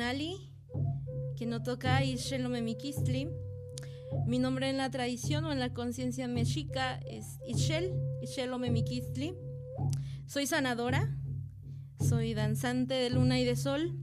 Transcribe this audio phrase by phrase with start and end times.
[0.00, 0.50] Tonali,
[1.36, 3.28] que no toca Mikistli.
[4.26, 7.92] Mi nombre en la tradición o en la conciencia mexica es Ishel,
[8.22, 9.34] Ishel Mikistli.
[10.24, 11.14] Soy sanadora,
[11.98, 13.94] soy danzante de luna y de sol.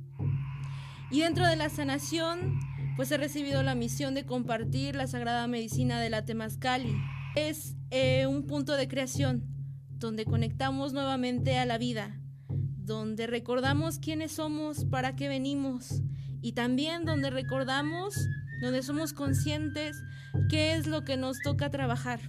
[1.09, 2.59] Y dentro de la sanación,
[2.95, 6.95] pues he recibido la misión de compartir la sagrada medicina de la Temazcali.
[7.35, 9.47] Es eh, un punto de creación
[9.89, 12.21] donde conectamos nuevamente a la vida,
[12.87, 16.01] donde recordamos quiénes somos, para qué venimos
[16.41, 18.15] y también donde recordamos,
[18.61, 20.01] donde somos conscientes
[20.49, 22.21] qué es lo que nos toca trabajar,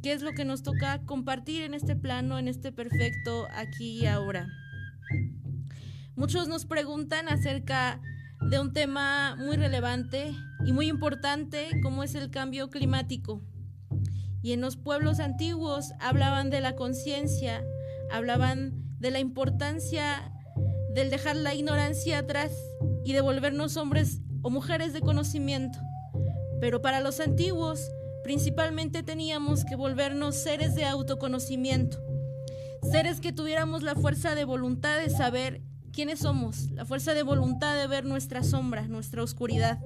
[0.00, 4.06] qué es lo que nos toca compartir en este plano, en este perfecto aquí y
[4.06, 4.46] ahora.
[6.14, 8.00] Muchos nos preguntan acerca
[8.48, 10.32] de un tema muy relevante
[10.64, 13.42] y muy importante como es el cambio climático.
[14.40, 17.64] Y en los pueblos antiguos hablaban de la conciencia,
[18.12, 20.32] hablaban de la importancia
[20.94, 22.52] del dejar la ignorancia atrás
[23.04, 25.78] y de volvernos hombres o mujeres de conocimiento.
[26.60, 27.90] Pero para los antiguos,
[28.22, 31.98] principalmente teníamos que volvernos seres de autoconocimiento,
[32.90, 35.62] seres que tuviéramos la fuerza de voluntad de saber
[35.92, 39.78] quiénes somos, la fuerza de voluntad de ver nuestra sombra, nuestra oscuridad,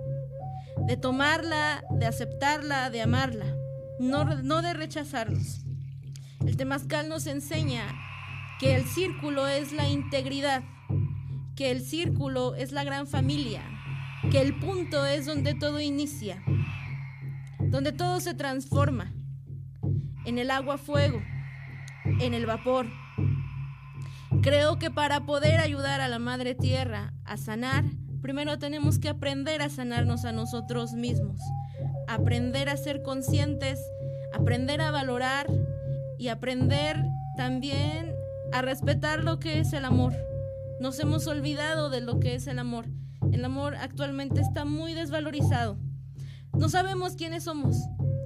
[0.86, 3.46] de tomarla, de aceptarla, de amarla,
[4.00, 5.60] no, no de rechazarnos.
[6.44, 7.86] El temazcal nos enseña
[8.58, 10.62] que el círculo es la integridad,
[11.56, 13.62] que el círculo es la gran familia,
[14.30, 16.42] que el punto es donde todo inicia,
[17.60, 19.12] donde todo se transforma,
[20.24, 21.22] en el agua fuego,
[22.20, 22.86] en el vapor.
[24.42, 27.84] Creo que para poder ayudar a la Madre Tierra a sanar,
[28.20, 31.40] primero tenemos que aprender a sanarnos a nosotros mismos,
[32.08, 33.80] aprender a ser conscientes,
[34.32, 35.46] aprender a valorar
[36.18, 37.02] y aprender
[37.36, 38.14] también
[38.54, 40.14] a respetar lo que es el amor.
[40.78, 42.86] Nos hemos olvidado de lo que es el amor.
[43.32, 45.76] El amor actualmente está muy desvalorizado.
[46.56, 47.76] No sabemos quiénes somos,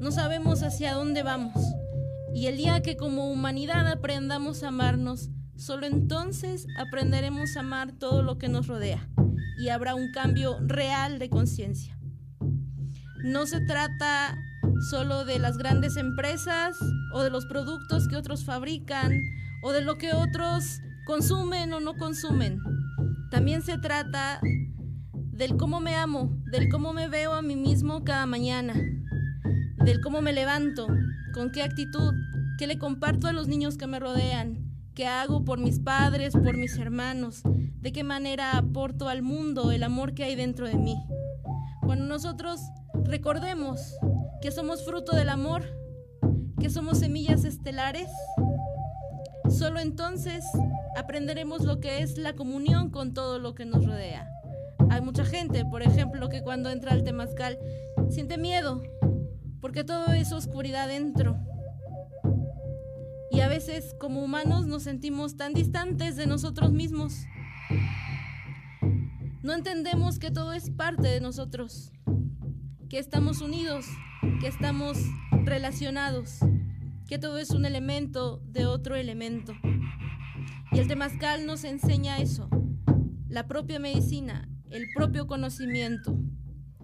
[0.02, 1.54] no sabemos hacia dónde vamos.
[2.34, 8.22] Y el día que como humanidad aprendamos a amarnos, solo entonces aprenderemos a amar todo
[8.22, 9.08] lo que nos rodea
[9.58, 11.98] y habrá un cambio real de conciencia.
[13.24, 14.36] No se trata
[14.90, 16.76] solo de las grandes empresas
[17.14, 19.22] o de los productos que otros fabrican
[19.62, 22.58] o de lo que otros consumen o no consumen.
[23.30, 24.40] También se trata
[25.12, 28.74] del cómo me amo, del cómo me veo a mí mismo cada mañana,
[29.84, 30.86] del cómo me levanto,
[31.32, 32.12] con qué actitud,
[32.58, 36.56] qué le comparto a los niños que me rodean, qué hago por mis padres, por
[36.56, 40.96] mis hermanos, de qué manera aporto al mundo el amor que hay dentro de mí.
[41.82, 42.60] Cuando nosotros
[43.04, 43.94] recordemos
[44.42, 45.64] que somos fruto del amor,
[46.60, 48.08] que somos semillas estelares,
[49.50, 50.44] Solo entonces
[50.96, 54.28] aprenderemos lo que es la comunión con todo lo que nos rodea.
[54.90, 57.58] Hay mucha gente, por ejemplo, que cuando entra al temazcal
[58.10, 58.82] siente miedo,
[59.60, 61.38] porque todo es oscuridad dentro.
[63.30, 67.14] Y a veces como humanos nos sentimos tan distantes de nosotros mismos.
[69.42, 71.92] No entendemos que todo es parte de nosotros,
[72.90, 73.86] que estamos unidos,
[74.40, 74.98] que estamos
[75.44, 76.40] relacionados
[77.08, 79.54] que todo es un elemento de otro elemento.
[80.70, 82.50] Y el temazcal nos enseña eso,
[83.28, 86.18] la propia medicina, el propio conocimiento.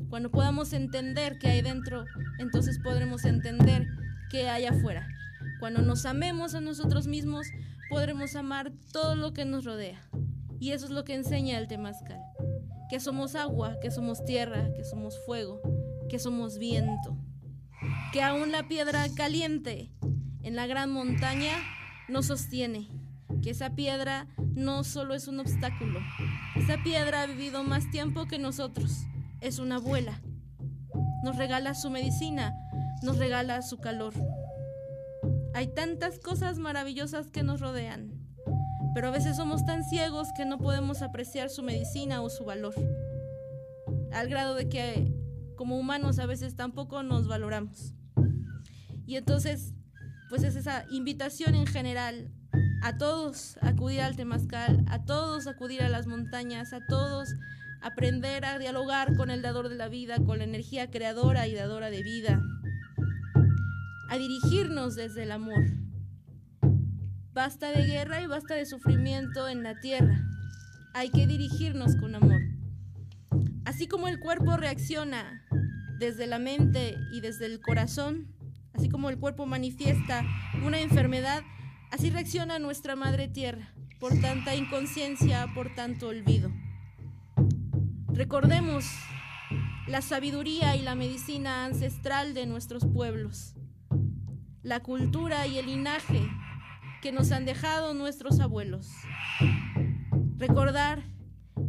[0.09, 2.07] Cuando podamos entender qué hay dentro,
[2.39, 3.87] entonces podremos entender
[4.31, 5.07] qué hay afuera.
[5.61, 7.47] Cuando nos amemos a nosotros mismos,
[7.91, 10.09] podremos amar todo lo que nos rodea.
[10.59, 12.21] Y eso es lo que enseña el temazcal.
[12.89, 15.61] Que somos agua, que somos tierra, que somos fuego,
[16.09, 17.19] que somos viento.
[18.13, 19.91] Que aún la piedra caliente
[20.45, 21.57] en la gran montaña
[22.09, 22.89] nos sostiene,
[23.43, 26.01] que esa piedra no solo es un obstáculo,
[26.55, 29.07] esa piedra ha vivido más tiempo que nosotros,
[29.41, 30.21] es una abuela,
[31.23, 32.55] nos regala su medicina,
[33.03, 34.13] nos regala su calor.
[35.55, 38.13] Hay tantas cosas maravillosas que nos rodean,
[38.95, 42.75] pero a veces somos tan ciegos que no podemos apreciar su medicina o su valor,
[44.13, 45.11] al grado de que
[45.57, 47.95] como humanos a veces tampoco nos valoramos.
[49.07, 49.74] Y entonces
[50.35, 52.29] pues es esa invitación en general
[52.83, 57.29] a todos acudir al temazcal, a todos acudir a las montañas, a todos
[57.81, 61.89] aprender a dialogar con el dador de la vida, con la energía creadora y dadora
[61.89, 62.43] de vida,
[64.09, 65.67] a dirigirnos desde el amor.
[67.33, 70.21] Basta de guerra y basta de sufrimiento en la tierra.
[70.95, 72.41] Hay que dirigirnos con amor.
[73.65, 75.47] Así como el cuerpo reacciona
[76.01, 78.35] desde la mente y desde el corazón,
[78.75, 80.25] Así como el cuerpo manifiesta
[80.65, 81.43] una enfermedad,
[81.91, 86.51] así reacciona nuestra Madre Tierra por tanta inconsciencia, por tanto olvido.
[88.09, 88.85] Recordemos
[89.87, 93.55] la sabiduría y la medicina ancestral de nuestros pueblos,
[94.63, 96.29] la cultura y el linaje
[97.01, 98.91] que nos han dejado nuestros abuelos.
[100.37, 101.03] Recordar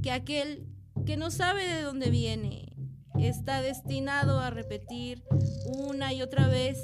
[0.02, 0.68] que aquel
[1.06, 2.74] que no sabe de dónde viene
[3.20, 5.24] está destinado a repetir
[5.68, 6.78] una y otra vez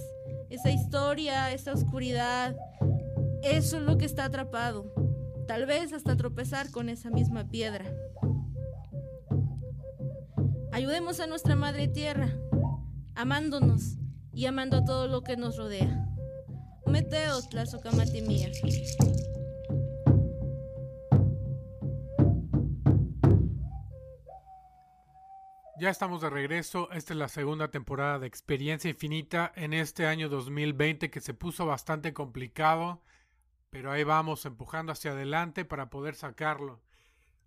[0.51, 2.55] esa historia, esa oscuridad.
[3.41, 4.93] Eso es lo que está atrapado.
[5.47, 7.85] Tal vez hasta tropezar con esa misma piedra.
[10.71, 12.29] Ayudemos a nuestra Madre Tierra,
[13.15, 13.97] amándonos
[14.33, 16.07] y amando a todo lo que nos rodea.
[16.85, 17.47] Meteos,
[18.21, 18.51] mía.
[25.81, 26.91] Ya estamos de regreso.
[26.91, 31.65] Esta es la segunda temporada de Experiencia Infinita en este año 2020 que se puso
[31.65, 33.01] bastante complicado,
[33.71, 36.83] pero ahí vamos empujando hacia adelante para poder sacarlo.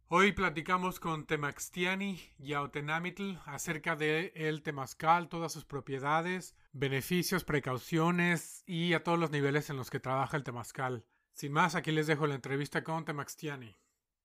[0.09, 8.95] Hoy platicamos con Temaxtiani Yautenamitl acerca de el temazcal, todas sus propiedades, beneficios, precauciones y
[8.95, 11.07] a todos los niveles en los que trabaja el temazcal.
[11.35, 13.77] Sin más, aquí les dejo la entrevista con Temaxtiani.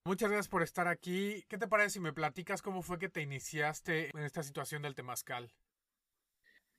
[0.06, 1.46] Muchas gracias por estar aquí.
[1.48, 4.96] ¿Qué te parece si me platicas cómo fue que te iniciaste en esta situación del
[4.96, 5.54] temazcal?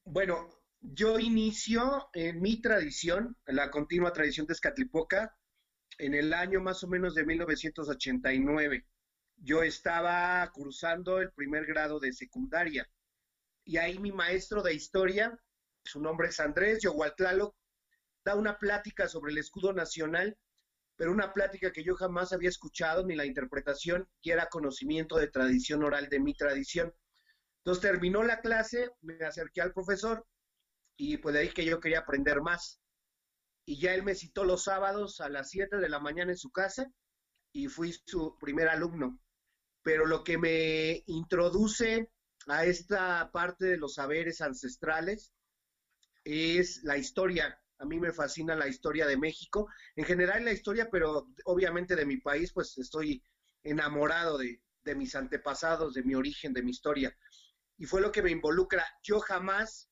[0.04, 0.48] Bueno,
[0.80, 5.36] yo inicio en mi tradición, en la continua tradición de Escatlipoca,
[5.98, 8.86] en el año más o menos de 1989.
[9.36, 12.88] Yo estaba cursando el primer grado de secundaria
[13.64, 15.38] y ahí mi maestro de historia,
[15.84, 17.54] su nombre es Andrés Yogualtlalo,
[18.24, 20.36] da una plática sobre el escudo nacional
[21.00, 25.28] pero una plática que yo jamás había escuchado ni la interpretación, que era conocimiento de
[25.28, 26.94] tradición oral de mi tradición.
[27.60, 30.26] Entonces terminó la clase, me acerqué al profesor
[30.98, 32.82] y pues de ahí que yo quería aprender más.
[33.64, 36.50] Y ya él me citó los sábados a las 7 de la mañana en su
[36.50, 36.92] casa
[37.50, 39.18] y fui su primer alumno.
[39.80, 42.10] Pero lo que me introduce
[42.46, 45.32] a esta parte de los saberes ancestrales
[46.24, 49.66] es la historia a mí me fascina la historia de México,
[49.96, 53.24] en general la historia, pero obviamente de mi país, pues estoy
[53.62, 54.60] enamorado de,
[54.94, 57.16] mis antepasados, de mi origen, de mi historia.
[57.78, 58.84] Y fue lo que me involucra.
[59.02, 59.88] Yo jamás,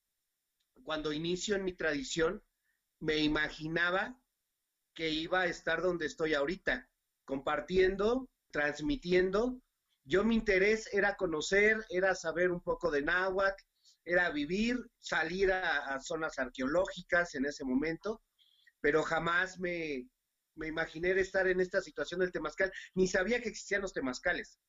[0.83, 2.43] cuando inicio en mi tradición,
[2.99, 4.21] me imaginaba
[4.93, 6.87] que iba a estar donde estoy ahorita,
[7.25, 9.59] compartiendo, transmitiendo.
[10.03, 13.63] Yo mi interés era conocer, era saber un poco de náhuatl,
[14.09, 18.23] era vivir, salir a, zonas arqueológicas en ese momento,
[18.81, 20.09] pero jamás me,
[20.55, 24.59] me imaginé estar en esta situación del temazcal, ni sabía que existían los temazcales.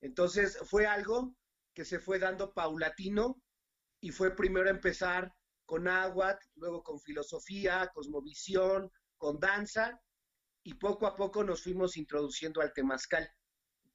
[0.00, 1.36] Entonces fue algo
[1.74, 3.40] que se fue dando paulatino
[4.00, 5.32] y fue primero empezar
[5.64, 10.00] con agua, luego con filosofía, cosmovisión, con danza
[10.64, 13.30] y poco a poco nos fuimos introduciendo al temazcal.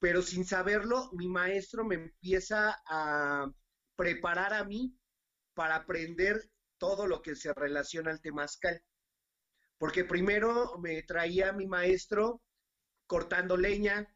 [0.00, 3.52] Pero sin saberlo, mi maestro me empieza a,
[3.98, 4.96] preparar a mí
[5.54, 6.40] para aprender
[6.78, 8.80] todo lo que se relaciona al temazcal.
[9.76, 12.40] Porque primero me traía mi maestro
[13.08, 14.06] cortando leña,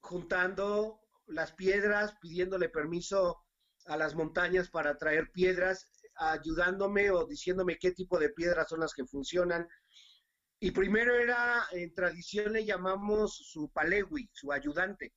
[0.00, 3.44] juntando las piedras, pidiéndole permiso
[3.84, 8.94] a las montañas para traer piedras, ayudándome o diciéndome qué tipo de piedras son las
[8.94, 9.68] que funcionan.
[10.58, 15.12] Y primero era, en tradición le llamamos su palewi, su ayudante.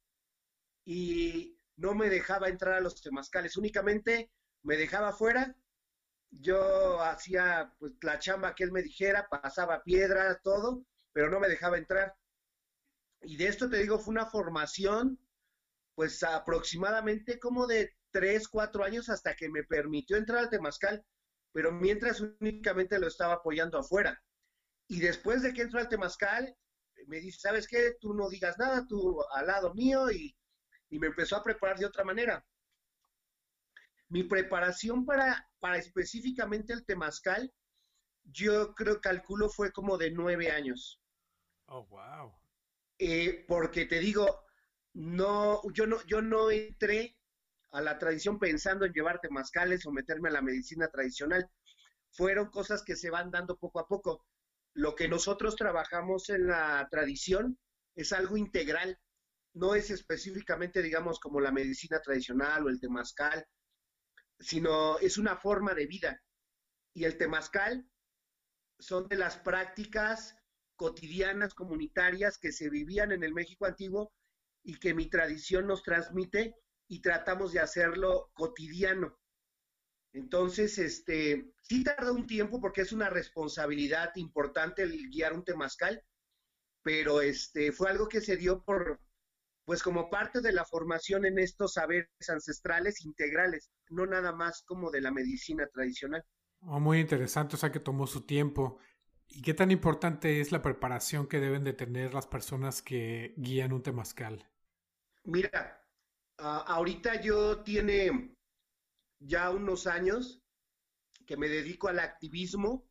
[0.84, 4.32] Y no me dejaba entrar a los temazcales, únicamente
[4.63, 5.56] me dejaba fuera.
[6.32, 11.48] Yo hacía pues la chamba que él me dijera, pasaba piedras, todo, pero no me
[11.48, 12.15] dejaba entrar.
[13.22, 15.20] Y de esto te digo, fue una formación,
[15.96, 21.03] pues aproximadamente como de tres, cuatro años hasta que me permitió entrar al temazcal,
[21.51, 24.22] pero mientras únicamente lo estaba apoyando afuera.
[24.88, 26.56] Y después de que entró al temazcal,
[27.08, 27.96] me dice, ¿sabes qué?
[28.00, 30.36] Tú no digas nada, tú al lado mío y
[30.93, 32.45] y me empezó a preparar de otra manera.
[34.09, 37.51] Mi preparación para, para específicamente el temazcal,
[38.25, 41.01] yo creo, calculo, fue como de nueve años.
[41.65, 42.31] Oh, wow.
[43.00, 44.43] Eh, porque te digo,
[44.93, 47.17] no, yo no, yo no entré
[47.71, 51.50] a la tradición pensando en llevar temazcales o meterme a la medicina tradicional.
[52.12, 54.27] Fueron cosas que se van dando poco a poco.
[54.75, 57.57] Lo que nosotros trabajamos en la tradición
[57.95, 59.00] es algo integral
[59.53, 63.45] no es específicamente, digamos, como la medicina tradicional o el temazcal,
[64.39, 66.22] sino es una forma de vida.
[66.93, 67.88] Y el temazcal
[68.79, 70.36] son de las prácticas
[70.75, 74.13] cotidianas, comunitarias que se vivían en el México antiguo
[74.63, 76.55] y que mi tradición nos transmite
[76.88, 79.17] y tratamos de hacerlo cotidiano.
[80.13, 86.03] Entonces, este, sí tarda un tiempo porque es una responsabilidad importante el guiar un temazcal,
[86.83, 89.00] pero este, fue algo que se dio por,
[89.65, 94.91] pues como parte de la formación en estos saberes ancestrales integrales, no nada más como
[94.91, 96.24] de la medicina tradicional.
[96.62, 98.79] Oh, muy interesante, o sea que tomó su tiempo.
[99.27, 103.74] ¿Y qué tan importante es la preparación que deben de tener las personas que guían
[103.74, 104.48] un temazcal?
[105.24, 105.82] Mira,
[106.38, 108.36] ahorita yo tiene
[109.20, 110.43] ya unos años
[111.25, 112.86] que me dedico al activismo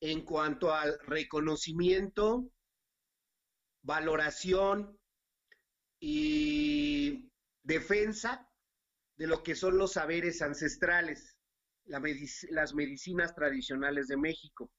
[0.00, 2.50] en cuanto al reconocimiento,
[3.82, 4.98] valoración
[6.04, 7.30] y
[7.62, 8.50] defensa
[9.16, 11.38] de lo que son los saberes ancestrales,
[11.84, 14.72] las medicinas tradicionales de México.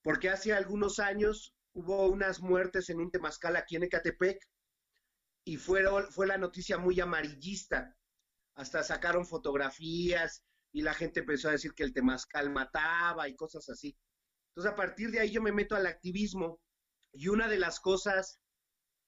[0.00, 4.38] Porque hace algunos años hubo unas muertes en un temazcal aquí en Ecatepec
[5.44, 7.94] y fue la noticia muy amarillista.
[8.54, 13.68] Hasta sacaron fotografías y la gente empezó a decir que el temazcal mataba y cosas
[13.68, 13.94] así.
[14.48, 16.58] Entonces, a partir de ahí yo me meto al activismo
[17.12, 18.38] y una de las cosas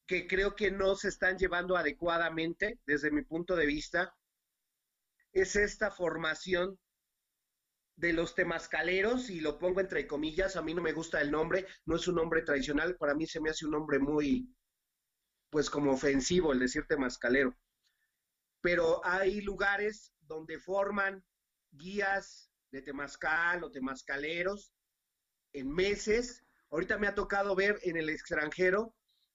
[0.06, 4.14] que creo que no se están llevando adecuadamente desde mi punto de vista
[5.32, 6.78] es esta formación
[7.96, 11.66] de los temascaleros, y lo pongo entre comillas, a mí no me gusta el nombre,
[11.87, 14.52] no es un nombre tradicional, para mí se me hace un nombre muy,
[15.50, 17.56] pues como ofensivo el decir temascalero.
[18.61, 21.25] Pero hay lugares donde forman
[21.70, 24.73] guías de temazcal o temascaleros
[25.52, 26.44] en meses.
[26.70, 28.94] Ahorita me ha tocado ver en el extranjero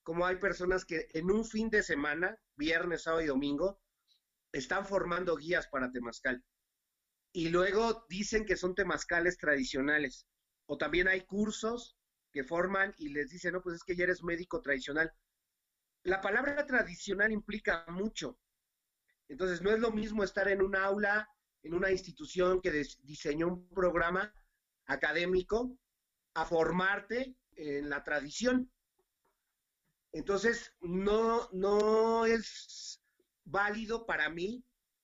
[0.09, 3.79] cómo hay personas que en un fin de semana, viernes, sábado y domingo,
[4.51, 6.43] están formando guías para temazcal.
[7.31, 10.25] Y luego dicen que son temazcales tradicionales.
[10.65, 11.95] O también hay cursos
[12.31, 15.13] que forman y les dicen, no, pues es que ya eres médico tradicional.
[16.01, 18.39] La palabra tradicional implica mucho.
[19.27, 21.29] Entonces, no es lo mismo estar en un aula,
[21.61, 22.71] en una institución que
[23.03, 24.33] diseñó un programa
[24.87, 25.77] académico,
[26.33, 28.71] a formarte en la tradición.
[30.11, 33.01] Entonces, no, no es
[33.45, 34.63] válido para mí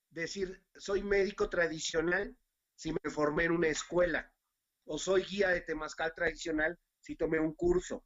[0.10, 2.36] decir, soy médico tradicional
[2.76, 4.34] si me formé en una escuela,
[4.86, 8.06] o soy guía de temazcal tradicional si tomé un curso.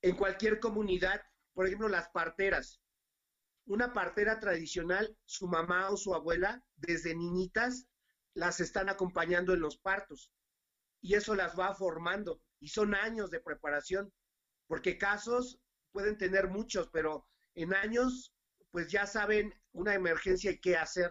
[0.00, 1.22] En cualquier comunidad,
[1.54, 2.80] por ejemplo, las parteras.
[3.66, 7.86] Una partera tradicional, su mamá o su abuela, desde niñitas,
[8.34, 10.30] las están acompañando en los partos
[11.00, 14.12] y eso las va formando y son años de preparación,
[14.68, 15.58] porque casos
[15.90, 18.32] pueden tener muchos, pero en años
[18.70, 21.10] pues ya saben una emergencia y qué hacer.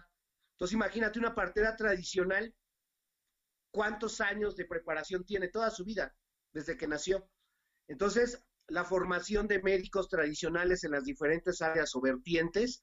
[0.52, 2.54] Entonces imagínate una partera tradicional,
[3.70, 6.16] cuántos años de preparación tiene toda su vida
[6.52, 7.28] desde que nació.
[7.88, 12.82] Entonces, la formación de médicos tradicionales en las diferentes áreas o vertientes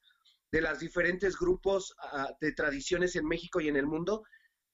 [0.50, 4.24] de los diferentes grupos ah, de tradiciones en México y en el mundo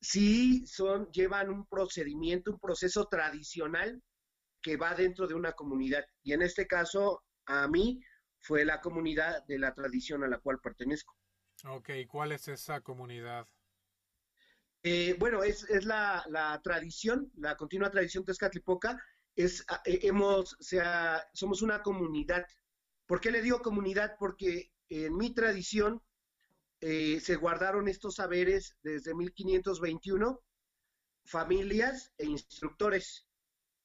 [0.01, 4.03] sí son, llevan un procedimiento, un proceso tradicional
[4.63, 6.05] que va dentro de una comunidad.
[6.23, 8.01] Y en este caso, a mí
[8.41, 11.15] fue la comunidad de la tradición a la cual pertenezco.
[11.65, 13.47] Ok, ¿cuál es esa comunidad?
[14.83, 19.01] Eh, bueno, es, es la, la, tradición, la continua tradición Tezcatlipoca,
[19.37, 22.45] es, ah, eh, hemos, sea, somos una comunidad.
[23.07, 24.17] ¿Por qué le digo comunidad?
[24.19, 26.03] Porque en mi tradición
[26.81, 30.41] eh, se guardaron estos saberes desde 1521,
[31.25, 33.27] familias e instructores.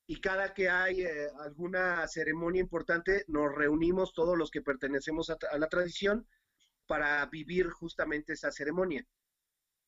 [0.08, 5.38] Y cada que hay eh, alguna ceremonia importante, nos reunimos todos los que pertenecemos a,
[5.58, 6.28] la tradición
[6.88, 9.06] para vivir justamente esa ceremonia.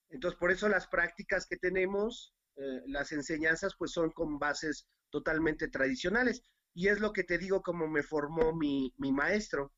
[0.10, 5.70] Entonces, por eso las prácticas que tenemos, eh, las enseñanzas, pues son con bases totalmente
[5.70, 6.44] tradicionales.
[6.74, 9.74] Y es lo que te digo como me formó mi maestro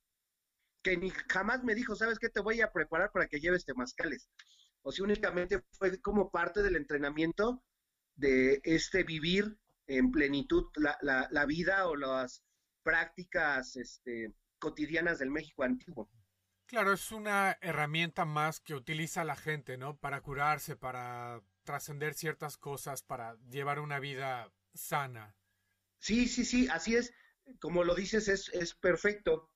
[0.82, 2.30] que ni jamás me dijo, ¿sabes qué?
[2.30, 4.30] Te voy a preparar para que lleves temazcales.
[4.82, 7.64] O sea, únicamente fue como parte del entrenamiento
[8.16, 9.58] de este vivir
[9.98, 12.44] en plenitud la, vida o las
[12.84, 16.10] prácticas este, cotidianas del México antiguo.
[16.66, 19.98] Claro, es una herramienta más que utiliza la gente, ¿no?
[19.98, 25.36] Para curarse, para trascender ciertas cosas, para llevar una vida sana.
[26.00, 27.14] Sí, sí, sí, así es.
[27.60, 29.52] Como lo dices, es, es perfecto.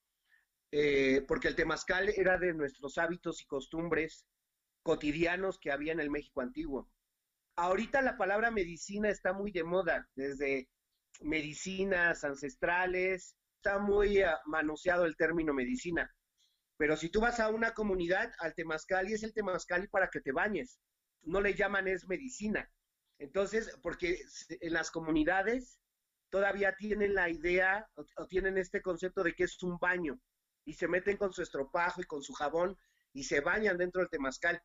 [0.72, 4.26] Eh, porque el temazcal era de nuestros hábitos y costumbres
[4.84, 6.92] cotidianos que había en el México antiguo.
[7.58, 10.68] Ahorita la palabra medicina está muy de moda, desde
[11.22, 16.14] medicinas ancestrales, está muy uh, manoseado el término medicina.
[16.78, 20.20] Pero si tú vas a una comunidad, al temazcal y es el temazcal para que
[20.20, 20.80] te bañes,
[21.24, 22.70] no le llaman es medicina.
[23.18, 24.20] Entonces, porque
[24.50, 25.80] en las comunidades
[26.30, 30.20] todavía tienen la idea o tienen este concepto de que es un baño
[30.66, 32.78] y se meten con su estropajo y con su jabón
[33.14, 34.62] y se bañan dentro del temazcal,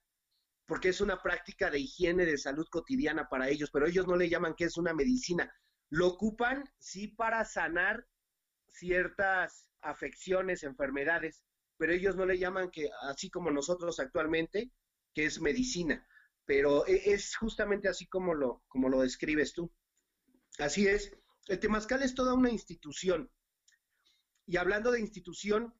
[0.70, 4.28] porque es una práctica de higiene, de salud cotidiana para ellos, pero ellos no le
[4.28, 5.52] llaman que es una medicina.
[5.88, 8.06] Lo ocupan, sí, para sanar
[8.68, 11.42] ciertas afecciones, enfermedades,
[11.76, 14.70] pero ellos no le llaman que, así como nosotros actualmente,
[15.12, 16.06] que es medicina,
[16.44, 19.72] pero e, es justamente así como lo, como lo describes tú.
[20.60, 21.12] Así es,
[21.48, 23.28] el Temazcal es toda una institución.
[24.46, 25.74] Y hablando de institución,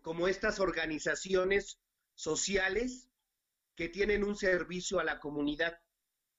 [0.00, 1.80] como estas organizaciones
[2.14, 3.10] sociales
[3.76, 5.78] que tienen un servicio a la comunidad.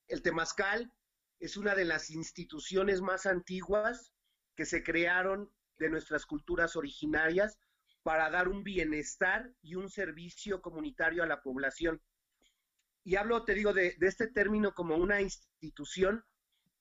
[0.08, 0.92] El Temazcal
[1.38, 4.12] es una de las instituciones más antiguas
[4.56, 7.58] que se crearon de nuestras culturas originarias
[8.02, 12.02] para dar un bienestar y un servicio comunitario a la población.
[13.04, 16.24] Y hablo, te digo, de, este término como una institución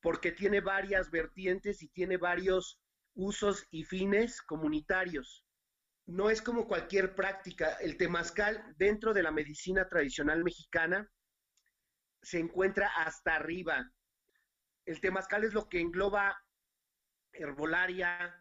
[0.02, 2.80] porque tiene varias vertientes y tiene varios
[3.14, 5.47] usos y fines comunitarios.
[6.08, 7.74] No es como cualquier práctica.
[7.82, 11.12] El temazcal dentro de la medicina tradicional mexicana
[12.22, 13.92] se encuentra hasta arriba.
[14.86, 16.38] El temazcal es lo que engloba
[17.34, 18.34] herbolaria,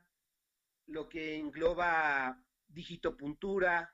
[0.86, 3.92] lo que engloba digitopuntura,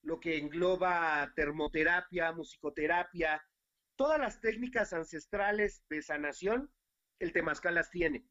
[0.00, 3.42] lo que engloba termoterapia, musicoterapia,
[3.96, 6.72] todas las técnicas ancestrales de sanación,
[7.18, 8.26] el temazcal las tiene.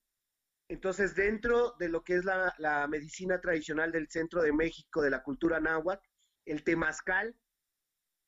[0.72, 5.22] Entonces, dentro de lo que es la, medicina tradicional del centro de México, de la
[5.22, 6.08] cultura náhuatl,
[6.46, 7.36] el temazcal,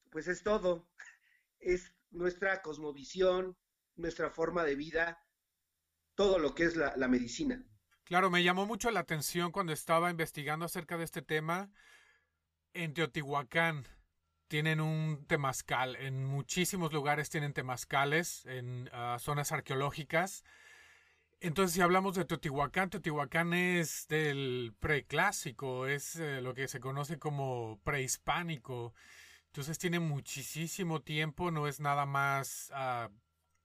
[0.10, 0.90] pues es todo.
[1.62, 3.56] Es nuestra cosmovisión,
[3.96, 5.26] nuestra forma de vida,
[6.16, 7.64] todo lo que es la, medicina.
[8.04, 11.72] Claro, me llamó mucho la atención cuando estaba investigando acerca de este tema.
[12.74, 13.88] En Teotihuacán
[14.50, 20.44] tienen un temazcal, en muchísimos lugares tienen temazcales, en ah, zonas arqueológicas.
[21.44, 27.20] Entonces, si hablamos de Teotihuacán, Teotihuacán es del preclásico, es eh, lo que se conoce
[27.20, 28.94] como prehispánico.
[29.48, 33.10] Entonces tiene muchísimo tiempo, no es nada más ah,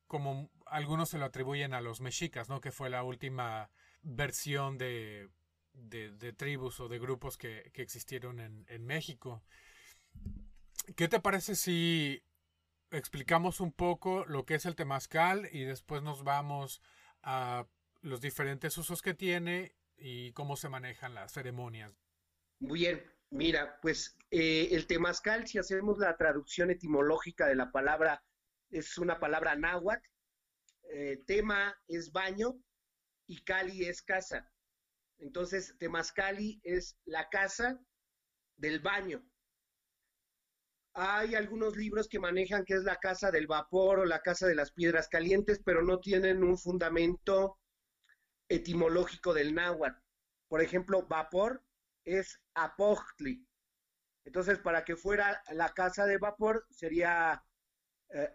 [0.08, 2.60] como algunos se lo atribuyen a los mexicas, ¿no?
[2.60, 3.70] Que fue la última
[4.02, 5.30] versión de,
[5.72, 9.44] de, tribus o de grupos que, existieron en, en, México.
[10.96, 12.24] ¿Qué te parece si
[12.90, 16.82] explicamos un poco lo que es el temazcal y después nos vamos
[17.22, 17.66] a
[18.00, 21.92] los diferentes usos que tiene y cómo se manejan las ceremonias?
[22.60, 28.24] Bien, mira, pues eh, el temazcal, si hacemos la traducción etimológica de la palabra,
[28.70, 30.06] es una palabra náhuatl,
[30.90, 32.58] eh, tema es baño
[33.26, 34.50] y Cali es casa.
[35.18, 37.80] Entonces, Temazcali es la casa
[38.56, 39.22] del baño.
[41.00, 44.56] Hay algunos libros que manejan que es la casa del vapor o la casa de
[44.56, 47.60] las piedras calientes, pero no tienen un fundamento
[48.48, 49.96] etimológico del náhuatl.
[50.48, 51.62] Por ejemplo, vapor
[52.04, 53.46] es apochtli.
[54.24, 57.44] Entonces, para que fuera la casa de vapor sería
[58.08, 58.34] eh,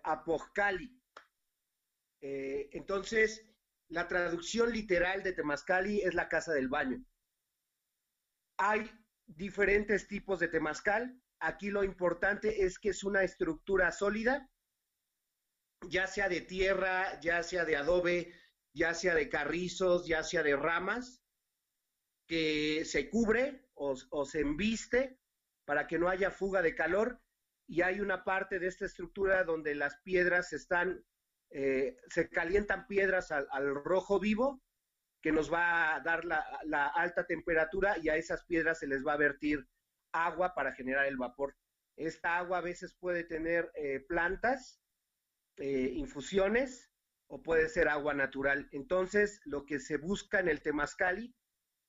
[2.22, 3.46] eh entonces,
[3.90, 7.04] la traducción literal de Temazcali es la casa del baño.
[8.56, 8.90] Hay
[9.26, 11.20] diferentes tipos de temazcal.
[11.46, 14.50] Aquí lo importante es que es una estructura sólida,
[15.90, 18.34] ya sea de tierra, ya sea de adobe,
[18.74, 21.22] ya sea de carrizos, ya sea de ramas,
[22.28, 25.20] que se cubre o, se embiste
[25.66, 27.22] para que no haya fuga de calor.
[27.68, 31.04] Y hay una parte de esta estructura donde las piedras están
[31.50, 34.64] eh, se calientan piedras al, rojo vivo
[35.22, 39.14] que nos va a dar la, alta temperatura y a esas piedras se les va
[39.14, 39.68] a vertir
[40.14, 41.56] agua para generar el vapor.
[41.98, 44.82] Esta agua a veces puede tener eh, plantas,
[45.58, 46.92] eh, infusiones
[47.28, 48.68] o puede ser agua natural.
[48.72, 51.36] Entonces, lo que se busca en el temazcali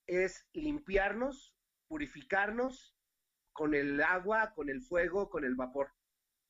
[0.07, 1.55] es limpiarnos,
[1.89, 2.97] purificarnos
[3.53, 5.93] con el agua, con el fuego, con el vapor.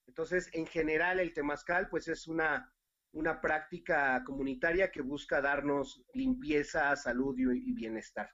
[0.06, 2.74] Entonces, en general, el temazcal, pues es una
[3.14, 8.28] una práctica comunitaria que busca darnos limpieza, salud y, bienestar.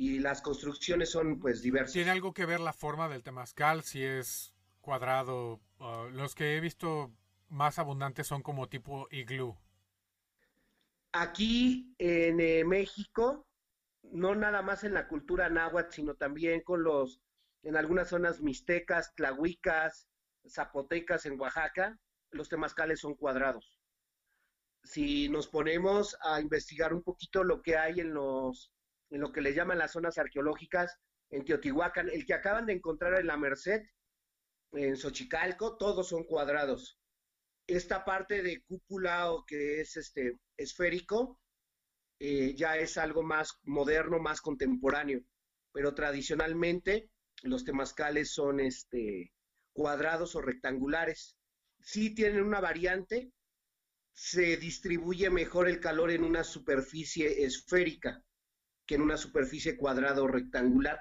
[0.00, 1.92] Y las construcciones son pues diversas.
[1.92, 3.82] ¿Tiene algo que ver la forma del temazcal?
[3.82, 5.60] Si es cuadrado,
[6.12, 7.12] los que he visto
[7.50, 9.58] más abundantes son como tipo iglú.
[11.12, 13.46] Aquí en eh, México,
[14.04, 17.20] no nada más en la cultura náhuatl, sino también con los,
[17.62, 20.08] en algunas zonas mixtecas, tlahuicas,
[20.48, 23.78] zapotecas en Oaxaca, los temazcales son cuadrados.
[24.82, 28.72] Si nos ponemos a investigar un poquito lo que hay en los
[29.10, 30.96] en lo que le llaman las zonas arqueológicas
[31.30, 33.82] en Teotihuacán, el que acaban de encontrar en la Merced,
[34.72, 36.98] en Xochicalco, todos son cuadrados.
[37.66, 41.40] Esta parte de cúpula o que es este esférico
[42.18, 45.22] eh, ya es algo más moderno, más contemporáneo,
[45.72, 47.10] pero tradicionalmente
[47.42, 49.32] los temazcales son este
[49.72, 51.36] cuadrados o rectangulares
[51.82, 53.32] sí tienen una variante,
[54.12, 58.22] se distribuye mejor el calor en una superficie esférica,
[58.90, 61.00] que en una superficie cuadrada o rectangular.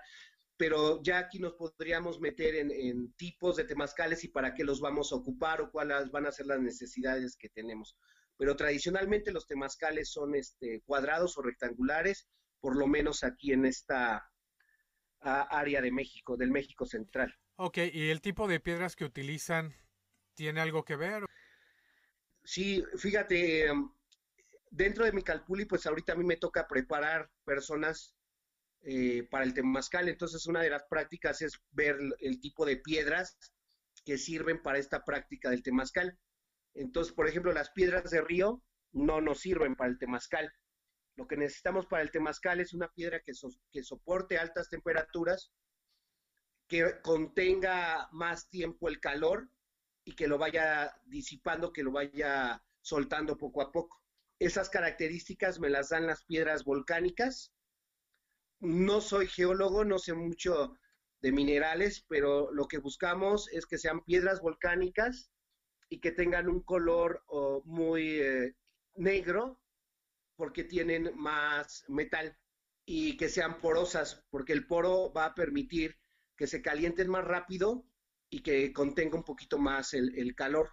[0.58, 5.12] Pero ya aquí nos podríamos meter en, tipos de temazcales y para qué los vamos
[5.12, 7.98] a ocupar o cuáles van a ser las necesidades que tenemos.
[8.38, 12.28] Pero tradicionalmente los temazcales son este, cuadrados o rectangulares,
[12.60, 14.30] por lo menos aquí en esta
[15.22, 17.34] área de México, del México central.
[17.56, 19.74] Ok, ¿y el tipo de piedras que utilizan
[20.36, 21.26] tiene algo que ver?
[22.44, 23.90] Sí, fíjate, em,
[24.70, 28.16] dentro de mi calpuli, pues ahorita a mí me toca preparar personas
[28.82, 33.38] eh, para el temazcal, entonces una de las prácticas es ver el, tipo de piedras
[34.06, 36.18] que sirven para esta práctica del temazcal.
[36.74, 40.52] Entonces, por ejemplo, las piedras de río no nos sirven para el temazcal.
[41.16, 43.34] Lo que necesitamos para el temazcal es una piedra que,
[43.72, 45.52] que soporte altas temperaturas,
[46.68, 49.50] que contenga más tiempo el calor
[50.06, 54.02] y que lo vaya disipando, que lo vaya soltando poco a poco.
[54.40, 57.54] Esas características me las dan las piedras volcánicas.
[58.60, 60.74] No soy geólogo, no sé mucho
[61.22, 65.32] de minerales, pero lo que buscamos es que sean piedras volcánicas
[65.90, 67.24] y que tengan un color
[67.66, 68.56] muy eh,
[68.96, 69.60] negro
[70.36, 72.38] porque tienen más metal
[72.86, 76.00] y que sean porosas porque el poro va a permitir
[76.38, 77.86] que se calienten más rápido
[78.30, 80.72] y que contenga un poquito más el, calor.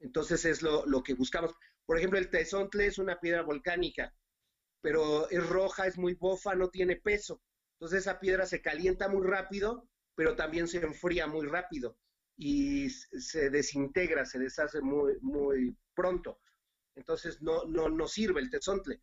[0.00, 1.54] Entonces es lo, lo, que buscamos.
[1.86, 4.14] Por ejemplo, el tezontle es una piedra volcánica,
[4.80, 7.42] pero es roja, es muy bofa, no tiene peso.
[7.74, 11.96] Entonces esa piedra se calienta muy rápido, pero también se enfría muy rápido
[12.36, 16.40] y se desintegra, se deshace muy, muy pronto.
[16.94, 19.00] Entonces no, no, no sirve el tezontle.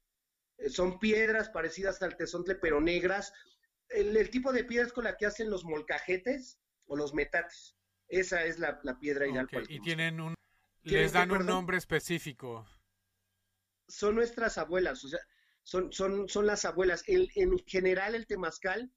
[0.58, 3.34] Eh, son piedras parecidas al tezontle, pero negras.
[3.90, 7.78] El, tipo de piedras con la que hacen los molcajetes o los metates.
[8.08, 9.48] Esa es la, piedra ideal.
[9.70, 10.36] y tienen un,
[10.86, 12.66] les dan un nombre específico.
[13.88, 15.20] Son nuestras abuelas, o sea,
[15.64, 17.04] son, son, son las abuelas.
[17.08, 18.92] El, en general el temazcal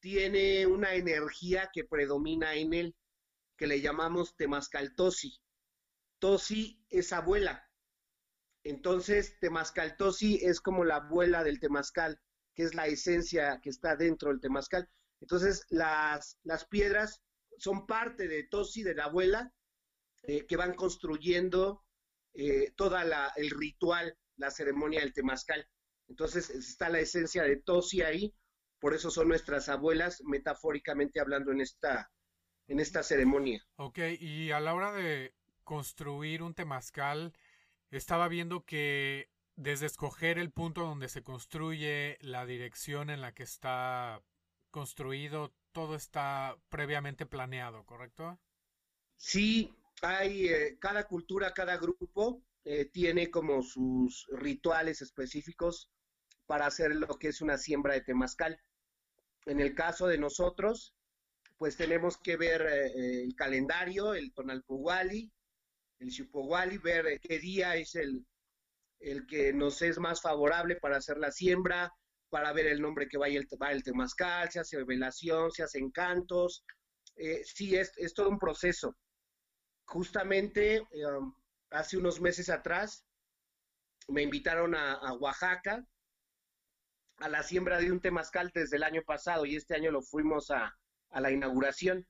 [0.00, 2.96] tiene una energía que predomina en él,
[3.56, 5.40] que le llamamos temazcal tosi.
[6.18, 7.66] Tosi es abuela.
[8.62, 12.20] Entonces, temazcal tosi es como la abuela del temazcal,
[12.54, 14.88] que es la esencia que está dentro del temazcal.
[15.20, 17.22] Entonces, las, las piedras
[17.58, 19.52] son parte de tosi, de la abuela,
[20.26, 21.84] eh, que van construyendo
[22.34, 25.68] eh, toda la, el ritual, la ceremonia del temazcal.
[26.08, 28.34] Entonces está la esencia de Tosi ahí,
[28.78, 32.10] por eso son nuestras abuelas, metafóricamente hablando en esta,
[32.68, 33.64] en esta ceremonia.
[33.76, 37.32] Ok, y a la hora de construir un temazcal,
[37.90, 43.44] estaba viendo que desde escoger el punto donde se construye, la dirección en la que
[43.44, 44.22] está
[44.70, 48.38] construido, todo está previamente planeado, ¿correcto?
[49.16, 49.72] Sí,
[50.04, 55.90] hay eh, cada cultura, cada grupo eh, tiene como sus rituales específicos
[56.46, 58.60] para hacer lo que es una siembra de temazcal.
[59.46, 60.94] En el caso de nosotros,
[61.58, 65.30] pues tenemos que ver eh, el calendario, el Tonalpohuali,
[66.00, 68.26] el Xupohuali, ver qué día es el,
[69.00, 71.92] el que nos es más favorable para hacer la siembra,
[72.30, 73.46] para ver el nombre que va el,
[73.84, 76.64] temazcal, se hace revelación, se hacen cantos.
[77.44, 78.96] sí, es, es todo un proceso
[79.84, 81.32] justamente em,
[81.70, 83.04] hace unos meses atrás
[84.08, 85.84] me invitaron a, Oaxaca
[87.18, 90.50] a la siembra de un temazcal desde el año pasado y este año lo fuimos
[90.50, 90.76] a,
[91.10, 92.06] a la inauguración.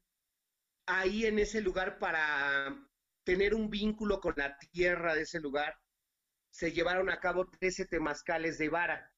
[0.86, 2.74] Ahí en ese lugar para
[3.24, 5.76] tener un vínculo con la tierra de ese lugar,
[6.50, 9.12] se llevaron a cabo 13 temazcales de vara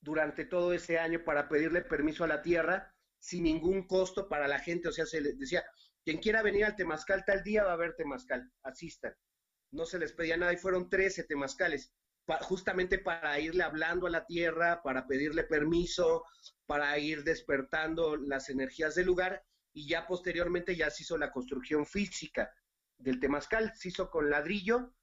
[0.00, 4.58] durante todo ese año para pedirle permiso a la tierra sin ningún costo para la
[4.58, 4.88] gente.
[4.88, 5.64] O sea, se les decía,
[6.04, 9.14] quien quiera venir al Temazcal tal día va a haber Temazcal, asistan.
[9.72, 11.92] No se les pedía nada y fueron 13 Temazcales,
[12.42, 16.24] justamente para irle hablando a la tierra, para pedirle permiso,
[16.66, 21.86] para ir despertando las energías del lugar y ya posteriormente ya se hizo la construcción
[21.86, 22.52] física
[22.98, 24.94] del Temazcal, se hizo con ladrillo,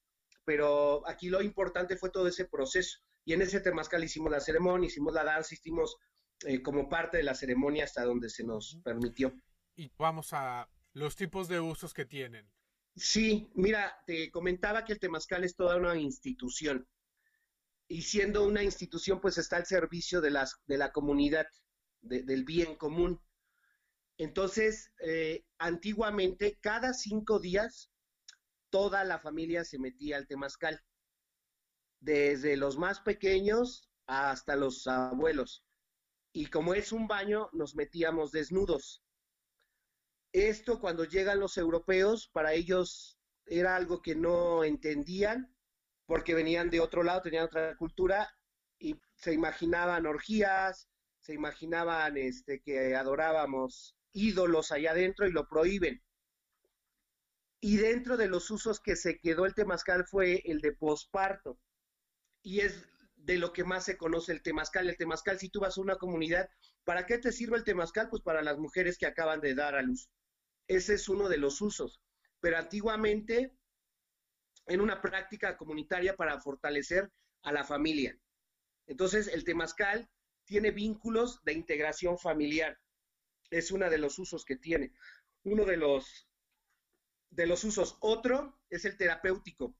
[0.45, 2.99] pero aquí lo importante fue todo ese proceso.
[3.25, 5.97] Y en ese Temazcal hicimos la ceremonia, hicimos la danza, hicimos
[6.45, 9.33] eh, como parte de la ceremonia hasta donde se nos permitió.
[9.75, 12.49] Y vamos a los tipos de usos que tienen.
[12.95, 16.87] Sí, mira, te comentaba que el Temazcal es toda una institución.
[17.87, 21.45] Y siendo una institución, pues está al servicio de, las, de la comunidad,
[22.01, 23.21] del bien común.
[24.17, 27.91] Entonces, eh, antiguamente, cada cinco días,
[28.71, 30.81] toda la familia se metía al Temazcal,
[31.99, 35.63] desde los más pequeños hasta los abuelos.
[36.33, 39.03] Y como es un baño, nos metíamos desnudos.
[40.37, 45.51] Esto cuando llegan los europeos, para ellos era algo que no entendían
[46.05, 48.29] porque venían de otro lado, tenían otra cultura
[48.77, 50.89] y se imaginaban orgías,
[51.21, 56.03] se imaginaban este, que adorábamos ídolos allá adentro y lo prohíben.
[57.59, 61.57] Y dentro de los usos que se quedó el temazcal fue el de posparto.
[62.43, 64.87] Y es de lo que más se conoce el temazcal.
[64.87, 66.47] El temazcal, si tú vas a una comunidad,
[66.83, 68.07] ¿para qué te sirve el temazcal?
[68.11, 70.07] Pues para las mujeres que acaban de dar a luz.
[70.67, 72.01] Ese es uno de los usos.
[72.39, 73.57] Pero antiguamente,
[74.67, 77.11] en una práctica comunitaria para fortalecer
[77.43, 78.17] a la familia.
[78.85, 80.09] Entonces, el temazcal
[80.45, 82.79] tiene vínculos de integración familiar.
[83.49, 84.93] Es uno de los usos que tiene.
[85.43, 86.27] Uno de los,
[87.29, 87.97] de los usos.
[88.01, 89.75] Otro es el terapéutico.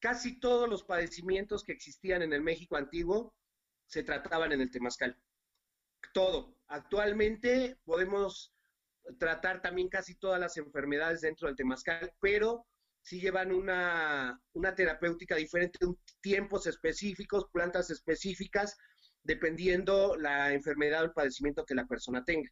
[0.00, 3.34] Casi todos los padecimientos que existían en el México antiguo
[3.86, 5.18] se trataban en el temazcal.
[6.12, 6.56] Todo.
[6.68, 8.54] Actualmente podemos
[9.18, 12.66] tratar también casi todas las enfermedades dentro del temazcal, pero
[13.02, 15.78] sí llevan una, una terapéutica diferente,
[16.20, 18.76] tiempos específicos, plantas específicas,
[19.22, 22.50] dependiendo la enfermedad o el padecimiento que la persona tenga.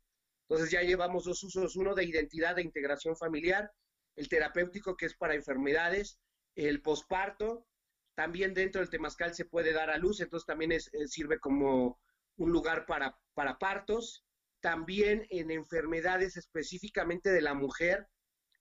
[0.49, 3.71] Entonces ya llevamos dos usos, uno de identidad de integración familiar,
[4.15, 6.19] el terapéutico que es para enfermedades,
[6.55, 7.67] el posparto,
[8.15, 12.01] también dentro del temazcal se puede dar a luz, entonces también eh, sirve como
[12.37, 14.26] un lugar para partos,
[14.61, 18.09] también en enfermedades específicamente de la mujer,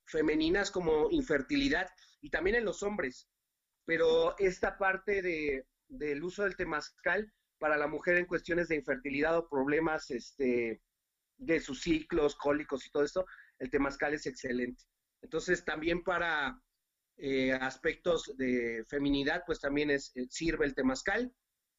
[0.06, 1.90] femeninas como infertilidad
[2.22, 3.28] y también en los hombres.
[3.86, 9.38] Pero esta parte de, del uso del temazcal para la mujer en cuestiones de infertilidad
[9.38, 10.82] o problemas este,
[11.38, 13.26] de sus ciclos, cólicos y todo esto,
[13.60, 14.84] el temazcal es excelente.
[15.22, 16.60] Entonces también para
[17.18, 21.34] eh, aspectos de feminidad, pues también eh, sirve el temazcal.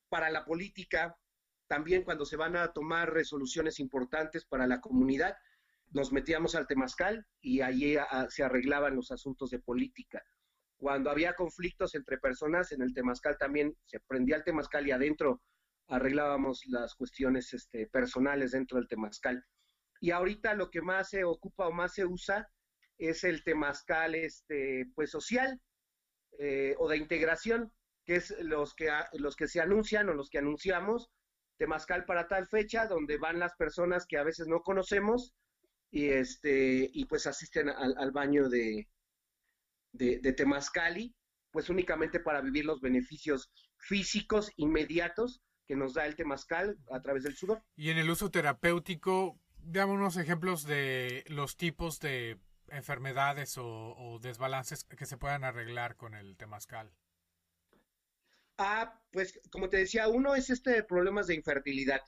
[0.08, 1.16] Para la política,
[1.66, 5.36] también cuando se van a tomar resoluciones importantes para la comunidad,
[5.90, 7.96] nos metíamos al temazcal y allí
[8.28, 10.22] se arreglaban los asuntos de política.
[10.76, 15.42] Cuando había conflictos entre personas, en el temazcal también se prendía el temazcal y adentro
[15.88, 19.44] arreglábamos las cuestiones este, personales dentro del temazcal.
[20.00, 22.50] Y ahorita lo que más se ocupa o más se usa
[22.98, 25.60] es el temazcal este, pues social
[26.38, 27.72] eh, o de integración,
[28.04, 31.10] que es los que, los que se anuncian o los que anunciamos,
[31.56, 35.34] temazcal para tal fecha, donde van las personas que a veces no conocemos
[35.90, 38.88] y, este, y pues asisten al, baño de,
[39.92, 41.14] de, Temazcali,
[41.50, 47.24] pues únicamente para vivir los beneficios físicos inmediatos que nos da el temazcal a través
[47.24, 47.62] del sudor.
[47.76, 52.38] Y en el uso terapéutico, veamos unos ejemplos de los tipos de
[52.68, 56.92] enfermedades o, desbalances que se puedan arreglar con el temazcal.
[58.58, 62.00] Ah, pues como te decía, uno es este de problemas de infertilidad.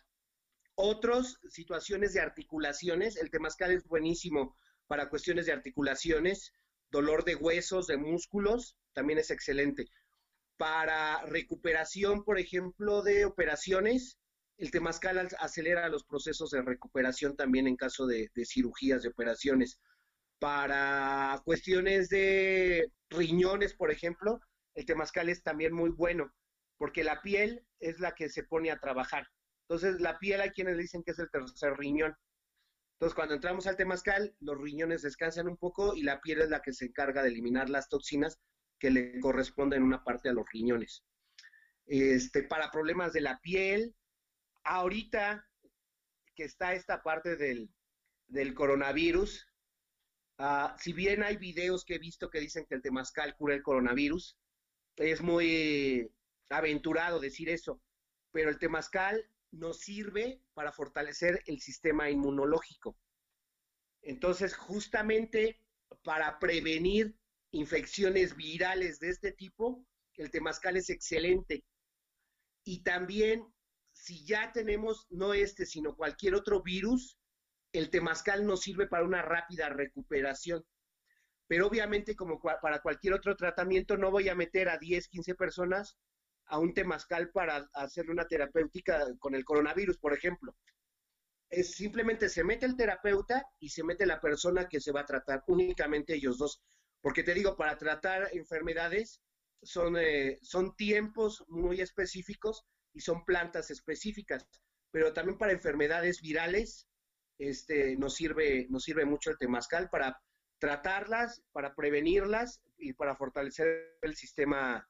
[0.75, 3.17] Otros, situaciones de articulaciones.
[3.17, 4.57] El temazcal es buenísimo
[4.87, 6.53] para cuestiones de articulaciones,
[6.91, 9.87] dolor de huesos, de músculos, también es excelente.
[10.57, 14.19] Para recuperación, por ejemplo, de operaciones,
[14.57, 19.79] el temazcal acelera los procesos de recuperación también en caso de, de cirugías, de operaciones.
[20.39, 24.41] Para cuestiones de riñones, por ejemplo,
[24.75, 26.33] el temazcal es también muy bueno,
[26.79, 29.27] porque la piel es la que se pone a trabajar.
[29.69, 32.17] Entonces, la piel hay quienes dicen que es el tercer riñón.
[32.95, 36.63] Entonces, cuando entramos al temazcal, los riñones descansan un poco y la piel es la
[36.63, 38.41] que se encarga de eliminar las toxinas
[38.79, 41.05] que le corresponden una parte a los riñones.
[41.87, 43.95] Este, para problemas de la piel,
[44.65, 45.45] ahorita
[46.35, 47.71] que está esta parte del,
[48.55, 49.47] coronavirus,
[50.39, 53.63] ah, si bien hay videos que he visto que dicen que el temazcal cura el
[53.63, 54.39] coronavirus,
[54.97, 56.11] es muy
[56.49, 57.81] aventurado decir eso,
[58.33, 62.97] pero el temazcal nos sirve para fortalecer el sistema inmunológico.
[64.03, 65.61] Entonces, justamente
[66.03, 67.17] para prevenir
[67.51, 69.85] infecciones virales de este tipo,
[70.15, 71.65] el temazcal es excelente.
[72.65, 73.47] Y también,
[73.93, 77.19] si ya tenemos no este, sino cualquier otro virus,
[77.73, 80.65] el temazcal nos sirve para una rápida recuperación.
[81.47, 85.97] Pero obviamente, como para cualquier otro tratamiento, no voy a meter a 10, 15 personas
[86.49, 90.57] a un temazcal para hacer una terapéutica con el coronavirus, por ejemplo.
[91.51, 95.07] Es simplemente se mete el terapeuta y se mete la persona que se va a
[95.07, 96.63] tratar, únicamente ellos dos.
[97.01, 99.21] Porque te digo, para tratar enfermedades
[99.63, 104.47] son, eh, son tiempos muy específicos y son plantas específicas,
[104.91, 106.89] pero también para enfermedades virales
[107.39, 110.21] este, nos, sirve, nos sirve mucho el temazcal para
[110.59, 114.87] tratarlas, para prevenirlas y para fortalecer el sistema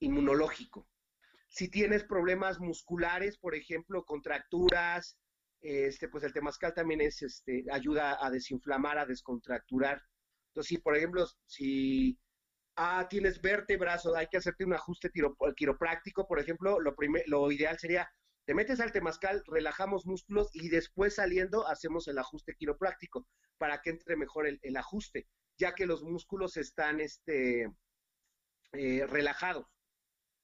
[0.00, 0.88] inmunológico.
[1.48, 5.18] Si tienes problemas musculares, por ejemplo, contracturas,
[5.60, 10.02] este, pues el temazcal también es, este, ayuda a desinflamar, a descontracturar.
[10.48, 12.18] Entonces, si por ejemplo, si
[12.76, 15.10] Ah, tienes vértebras o hay que hacerte un ajuste
[15.56, 16.94] quiropráctico, por ejemplo, lo,
[17.26, 18.10] lo ideal sería,
[18.46, 23.28] te metes al temazcal, relajamos músculos y después saliendo hacemos el ajuste quiropráctico
[23.58, 27.70] para que entre mejor el, ajuste, ya que los músculos están este,
[28.72, 29.66] eh, relajados.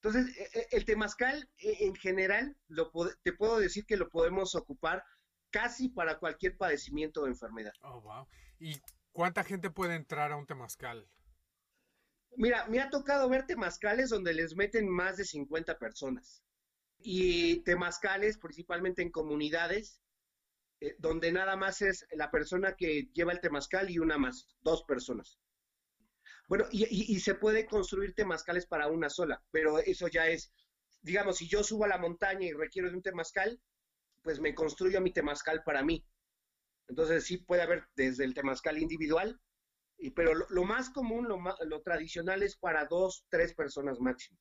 [0.03, 2.91] Entonces, e, e, el temazcal e, en general, lo,
[3.23, 5.03] te puedo decir que lo podemos ocupar
[5.51, 7.73] casi para cualquier padecimiento o enfermedad.
[7.81, 8.27] Oh, wow.
[8.59, 11.07] ¿Y cuánta gente puede entrar a un temazcal?
[12.37, 16.43] Mira, me ha tocado ver temazcales donde les meten más de 50 personas.
[16.97, 20.01] Y temazcales principalmente en comunidades
[20.79, 24.83] eh, donde nada más es la persona que lleva el temazcal y una más, dos
[24.83, 25.39] personas.
[26.51, 30.51] Bueno, y, se puede construir temazcales para una sola, pero eso ya es,
[31.01, 33.57] digamos, si yo subo a la montaña y requiero de un temazcal,
[34.21, 36.05] pues me construyo mi temazcal para mí.
[36.89, 39.39] Entonces sí puede haber desde el temazcal individual,
[39.97, 44.37] y, pero lo, más común, lo, lo tradicional es para dos, tres personas máximo.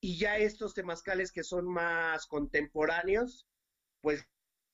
[0.00, 3.48] Y ya estos temazcales que son más contemporáneos,
[4.02, 4.22] pues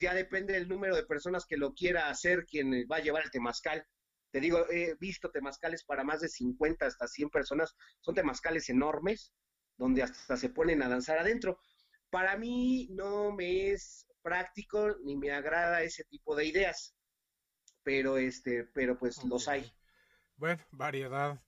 [0.00, 3.30] ya depende del número de personas que lo quiera hacer quien va a llevar el
[3.30, 3.86] temazcal.
[4.34, 7.76] Te digo, he visto temazcales para más de 50 hasta 100 personas.
[8.00, 9.32] Son temazcales enormes,
[9.76, 11.60] donde hasta se ponen a danzar adentro.
[12.10, 16.96] Para mí no me es práctico ni me agrada ese tipo de ideas.
[17.84, 19.72] Pero este, pero pues los hay.
[20.34, 21.40] Bueno, variedad.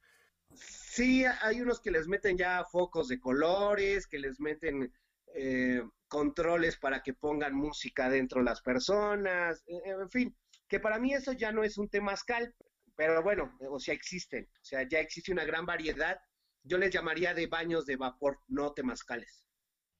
[0.55, 4.92] Sí, hay unos que les meten ya focos de colores, que les meten
[5.35, 10.37] eh, controles para que pongan música dentro las personas, en fin,
[10.68, 12.55] que para mí eso ya no es un temazcal,
[12.96, 16.18] pero bueno, o sea, existen, o sea, ya existe una gran variedad.
[16.62, 19.44] Yo les llamaría de baños de vapor, no temazcales.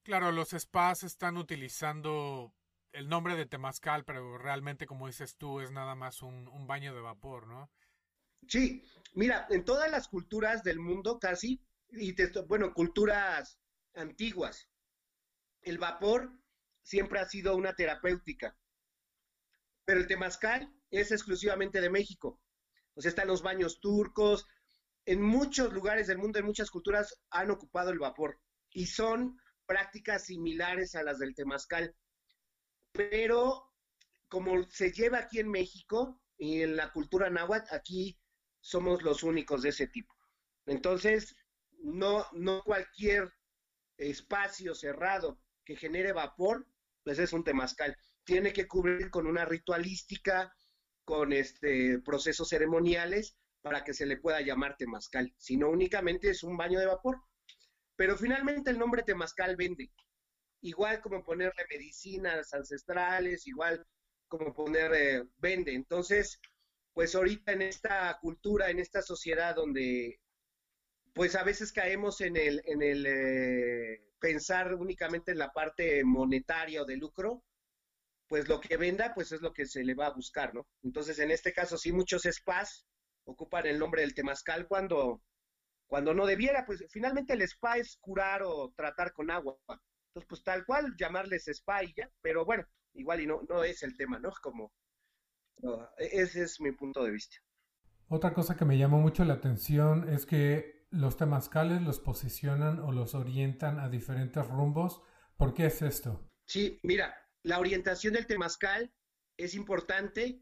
[0.03, 2.53] Claro, los spas están utilizando
[2.91, 7.01] el nombre de temazcal, pero realmente, como dices tú, es nada más un, baño de
[7.01, 7.71] vapor, ¿no?
[8.47, 8.83] Sí,
[9.13, 12.15] mira, en todas las culturas del mundo casi, y
[12.47, 13.59] bueno, culturas
[13.93, 14.69] antiguas,
[15.61, 16.31] el vapor
[16.81, 18.57] siempre ha sido una terapéutica,
[19.85, 22.41] pero el temazcal es exclusivamente de México.
[22.97, 24.47] O sea, están los baños turcos.
[25.05, 30.25] En muchos lugares del mundo, en muchas culturas, han ocupado el vapor y son prácticas
[30.25, 31.95] similares a las del temazcal.
[32.91, 33.71] Pero
[34.27, 38.19] como se lleva aquí en México y en la cultura náhuatl, aquí
[38.59, 40.13] somos los únicos de ese tipo.
[40.65, 41.35] Entonces,
[41.83, 43.31] no, no cualquier
[43.97, 46.67] espacio cerrado que genere vapor,
[47.03, 47.95] pues es un temazcal.
[48.23, 50.51] Tiene que cubrir con una ritualística,
[51.07, 56.57] con este procesos ceremoniales para que se le pueda llamar temazcal, sino únicamente es un
[56.57, 57.21] baño de vapor.
[57.95, 59.89] Pero finalmente el nombre temazcal vende.
[60.61, 63.87] Igual como ponerle medicinas ancestrales, igual
[64.27, 65.73] como poner eh, vende.
[65.73, 66.41] Entonces,
[66.93, 70.19] pues ahorita en esta cultura, en esta sociedad donde
[71.13, 76.81] pues a veces caemos en el, en el eh, pensar únicamente en la parte monetaria
[76.81, 77.45] o de lucro,
[78.27, 80.67] pues lo que venda, pues es lo que se le va a buscar, ¿no?
[80.83, 82.85] Entonces, en este caso, sí, muchos spas
[83.25, 85.21] ocupan el nombre del temazcal cuando,
[85.87, 89.57] cuando no debiera, pues finalmente el spa es curar o tratar con agua.
[89.67, 93.83] Entonces, pues tal cual, llamarles spa y ya, pero bueno, igual y no, no es
[93.83, 94.31] el tema, ¿no?
[94.41, 94.71] Como,
[95.97, 97.37] ese es mi punto de vista.
[98.09, 102.91] Otra cosa que me llamó mucho la atención es que los temazcales los posicionan o
[102.91, 105.01] los orientan a diferentes rumbos.
[105.35, 106.31] ¿Por qué es esto?
[106.45, 107.13] Sí, mira,
[107.47, 108.91] la orientación del temazcal
[109.37, 110.41] es importante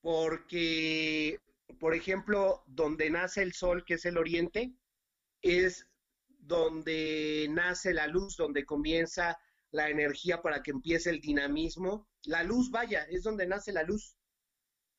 [0.00, 1.38] porque,
[1.78, 4.72] por ejemplo, donde nace el sol, que es el oriente,
[5.42, 5.86] es
[6.26, 9.38] donde nace la luz, donde comienza
[9.72, 12.08] la energía para que empiece el dinamismo.
[12.24, 14.16] La luz, vaya, es donde nace la luz.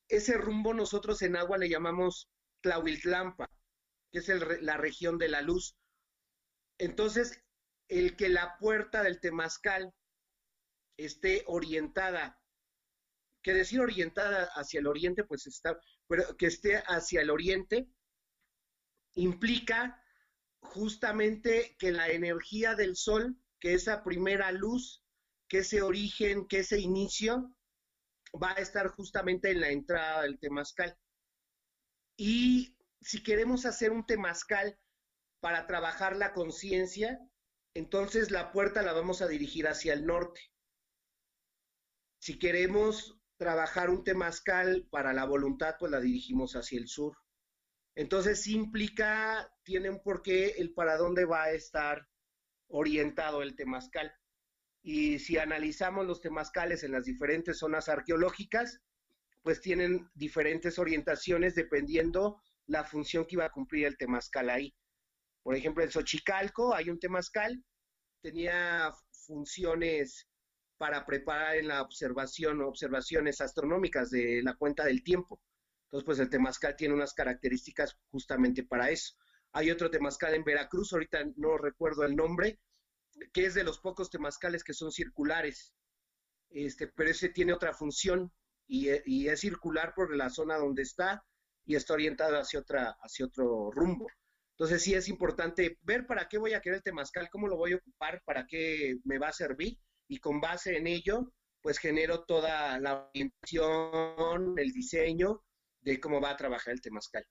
[0.08, 2.30] Ese rumbo nosotros en agua le llamamos
[2.62, 3.50] Tlahuiltlampa,
[4.12, 4.30] que es
[4.62, 5.76] la región de la luz.
[6.78, 7.42] Entonces,
[7.88, 9.96] el que la puerta del temazcal
[11.06, 12.40] esté orientada,
[13.42, 17.90] que decir orientada hacia el oriente, pues está, pero que esté hacia el oriente
[19.16, 20.04] implica
[20.62, 25.04] justamente que la energía del sol, que esa primera luz,
[25.48, 27.54] que ese origen, que ese inicio,
[28.42, 30.98] va a estar justamente en la entrada del temazcal.
[32.18, 34.78] Y si queremos hacer un temazcal
[35.40, 37.20] para trabajar la conciencia,
[37.74, 40.42] entonces la puerta la vamos a dirigir hacia el norte.
[42.20, 47.18] Si queremos trabajar un temazcal para la voluntad, pues la dirigimos hacia el sur.
[47.96, 52.08] Entonces implica, tiene un porqué el para dónde va a estar
[52.68, 54.14] orientado el temazcal.
[54.82, 58.80] Y si analizamos los temazcales en las diferentes zonas arqueológicas,
[59.42, 64.76] pues tienen diferentes orientaciones dependiendo la función que iba a cumplir el temazcal ahí.
[65.44, 67.64] Por ejemplo, en Xochicalco hay un temazcal,
[68.22, 68.94] tenía
[69.26, 70.29] funciones
[70.80, 75.42] para preparar en la observación, observaciones astronómicas de la cuenta del tiempo.
[75.84, 79.14] Entonces, pues el temazcal tiene unas características justamente para eso.
[79.52, 82.62] Hay otro temazcal en Veracruz, ahorita no recuerdo el nombre,
[83.34, 85.74] que es de los pocos temazcales que son circulares.
[86.50, 88.32] Este, pero ese tiene otra función
[88.66, 91.26] y, y es circular por la zona donde está
[91.66, 94.08] y está orientado hacia, otra, hacia otro rumbo.
[94.52, 97.74] Entonces sí es importante ver para qué voy a querer el temazcal, cómo lo voy
[97.74, 99.78] a ocupar, para qué me va a servir
[100.10, 101.32] y con base en ello,
[101.62, 105.44] pues genero toda la orientación, el diseño
[105.82, 107.26] de cómo va a trabajar el temazcal.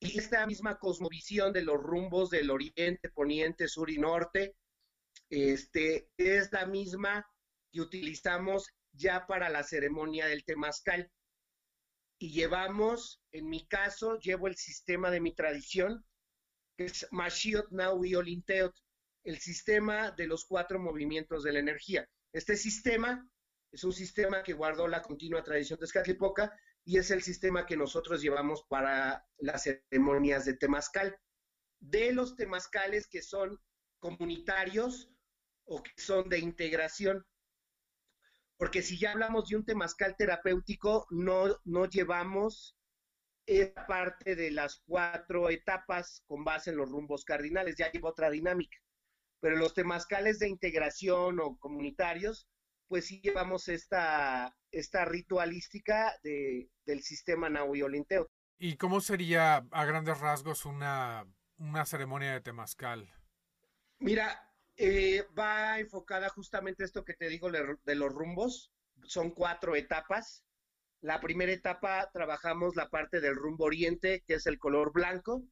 [0.00, 4.56] Y esta misma cosmovisión de los rumbos del oriente, poniente, sur y norte,
[5.30, 7.26] este, es la misma
[7.72, 11.10] que utilizamos ya para la ceremonia del temazcal.
[12.18, 16.04] Y llevamos, en mi caso, llevo el sistema de mi tradición,
[16.76, 18.74] que es Mashiot Naui Olinteot,
[19.26, 22.08] el sistema de los cuatro movimientos de la energía.
[22.32, 23.28] Este sistema
[23.72, 27.76] es un sistema que guardó la continua tradición de Escatlipoca y es el sistema que
[27.76, 31.18] nosotros llevamos para las ceremonias de temazcal.
[31.80, 33.60] De los temazcales que son
[33.98, 35.10] comunitarios
[35.64, 37.26] o que son de integración.
[38.56, 42.76] Porque si ya hablamos de un temazcal terapéutico, no, no llevamos
[43.44, 48.30] esa parte de las cuatro etapas con base en los rumbos cardinales, ya lleva otra
[48.30, 48.78] dinámica.
[49.40, 52.48] Pero los temazcales de integración o comunitarios,
[52.88, 58.28] pues sí llevamos esta, esta ritualística de, del sistema Nahui Olinteo.
[58.58, 61.26] ¿Y cómo sería a grandes rasgos una,
[61.58, 63.12] una ceremonia de temazcal?
[63.98, 68.72] Mira, eh, va enfocada justamente esto que te digo de los rumbos.
[69.04, 70.44] Son cuatro etapas.
[71.00, 75.42] La primera etapa trabajamos la parte del rumbo oriente, que es el color blanco,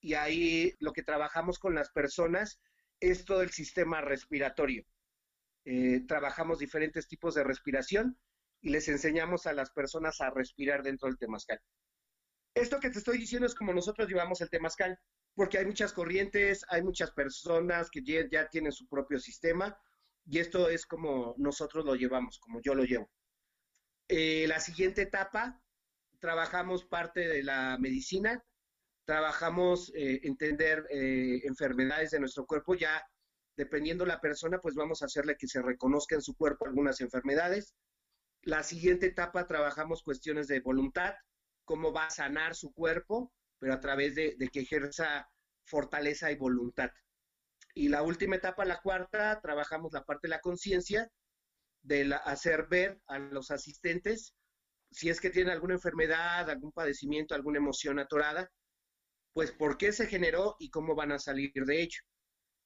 [0.00, 2.60] y ahí lo que trabajamos con las personas
[3.00, 4.84] es todo el sistema respiratorio.
[5.64, 8.18] Eh, trabajamos diferentes tipos de respiración
[8.60, 11.60] y les enseñamos a las personas a respirar dentro del temazcal.
[12.54, 14.98] Esto que te estoy diciendo es como nosotros llevamos el temazcal
[15.34, 19.78] porque hay muchas corrientes, hay muchas personas que ya, tienen su propio sistema
[20.24, 23.10] y esto es como nosotros lo llevamos, como yo lo llevo.
[24.08, 25.60] Eh, la siguiente etapa,
[26.18, 28.42] trabajamos parte de la medicina,
[29.06, 33.02] trabajamos eh, entender eh, enfermedades de nuestro cuerpo, ya
[33.56, 37.74] dependiendo la persona, pues vamos a hacerle que se reconozca en su cuerpo algunas enfermedades.
[38.42, 41.14] La siguiente etapa trabajamos cuestiones de voluntad,
[41.64, 45.28] cómo va a sanar su cuerpo, pero a través de, que ejerza
[45.64, 46.90] fortaleza y voluntad.
[47.74, 51.10] Y la última etapa, la cuarta, trabajamos la parte de la conciencia,
[51.82, 54.34] de hacer ver a los asistentes
[54.90, 58.50] si es que tienen alguna enfermedad, algún padecimiento, alguna emoción atorada,
[59.36, 62.00] pues por qué se generó y cómo van a salir de ello.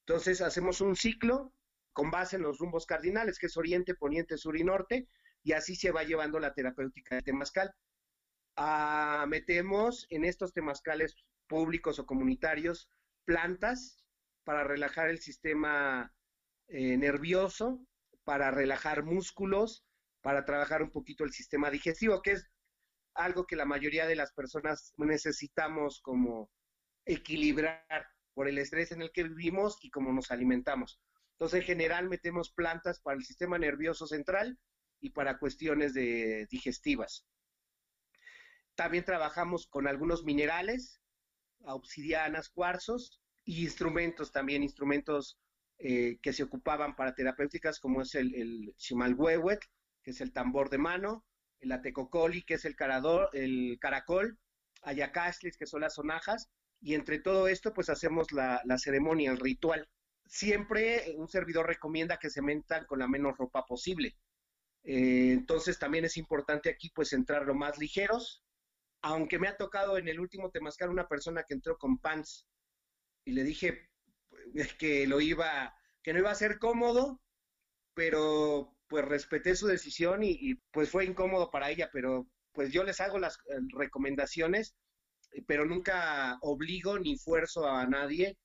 [0.06, 1.52] Entonces hacemos un ciclo
[1.92, 5.08] con base en los rumbos cardinales, que es oriente, poniente, sur y norte,
[5.42, 7.74] y así se va llevando la terapéutica de temazcal.
[8.54, 11.16] Ah, metemos en estos temazcales
[11.48, 12.88] públicos o comunitarios
[13.24, 14.04] plantas
[14.44, 16.14] para relajar el sistema
[16.68, 17.84] eh, nervioso,
[18.22, 19.84] para relajar músculos,
[20.20, 22.48] para trabajar un poquito el sistema digestivo, que es
[23.14, 26.48] algo que la mayoría de las personas necesitamos como
[27.04, 31.00] equilibrar por el estrés en el que vivimos y cómo nos alimentamos.
[31.32, 34.58] Entonces, en general, metemos plantas para el sistema nervioso central
[35.00, 37.26] y para cuestiones de digestivas.
[38.74, 41.00] También trabajamos con algunos minerales,
[41.64, 45.38] obsidianas, cuarzos y instrumentos también, instrumentos
[45.78, 48.74] eh, que se ocupaban para terapéuticas como es el, el
[50.02, 51.24] que es el tambor de mano,
[51.60, 54.38] el atecocoli, que es el, carador, el caracol,
[54.82, 56.50] ayacastles, que son las sonajas,
[56.80, 59.88] y entre todo esto, pues hacemos la, ceremonia, el ritual.
[60.26, 64.16] Siempre un servidor recomienda que se mentan con la menos ropa posible.
[64.84, 68.42] Eh, entonces también es importante aquí pues entrar lo más ligeros,
[69.02, 72.46] aunque me ha tocado en el último temazcal una persona que entró con pants
[73.24, 73.90] y le dije
[74.52, 75.06] pues, que
[76.02, 77.20] que no iba a ser cómodo,
[77.94, 83.00] pero pues respeté su decisión y, pues fue incómodo para ella, pero pues yo les
[83.00, 84.74] hago las eh, recomendaciones,
[85.46, 88.36] pero nunca obligo ni fuerzo a nadie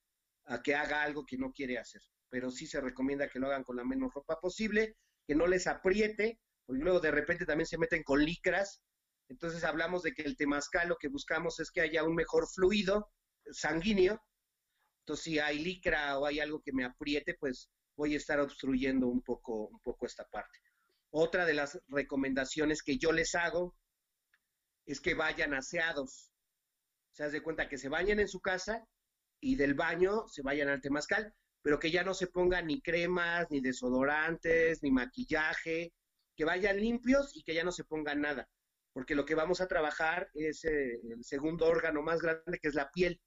[0.44, 3.64] a que haga algo que no quiere hacer, pero sí se recomienda que lo hagan
[3.64, 7.78] con la menos ropa posible, que no les apriete, porque luego de repente también se
[7.78, 8.80] meten con licras
[9.28, 13.10] entonces hablamos de que el temazcal lo que buscamos es que haya un mejor fluido
[13.50, 14.22] sanguíneo.
[15.00, 19.08] Entonces si hay licra o hay algo que me apriete, pues voy a estar obstruyendo
[19.08, 20.58] un poco, un poco esta parte.
[21.10, 23.74] Otra de las recomendaciones que yo les hago
[24.84, 26.30] es que vayan aseados.
[27.16, 28.86] Se haz de cuenta que se bañen en su casa
[29.40, 33.50] y del baño se vayan al temazcal, pero que ya no se pongan ni cremas,
[33.50, 35.94] ni desodorantes, ni maquillaje,
[36.36, 38.46] que vayan limpios y que ya no se pongan nada,
[38.92, 42.74] porque lo que vamos a trabajar es eh, el segundo órgano más grande, que es
[42.74, 43.18] la piel.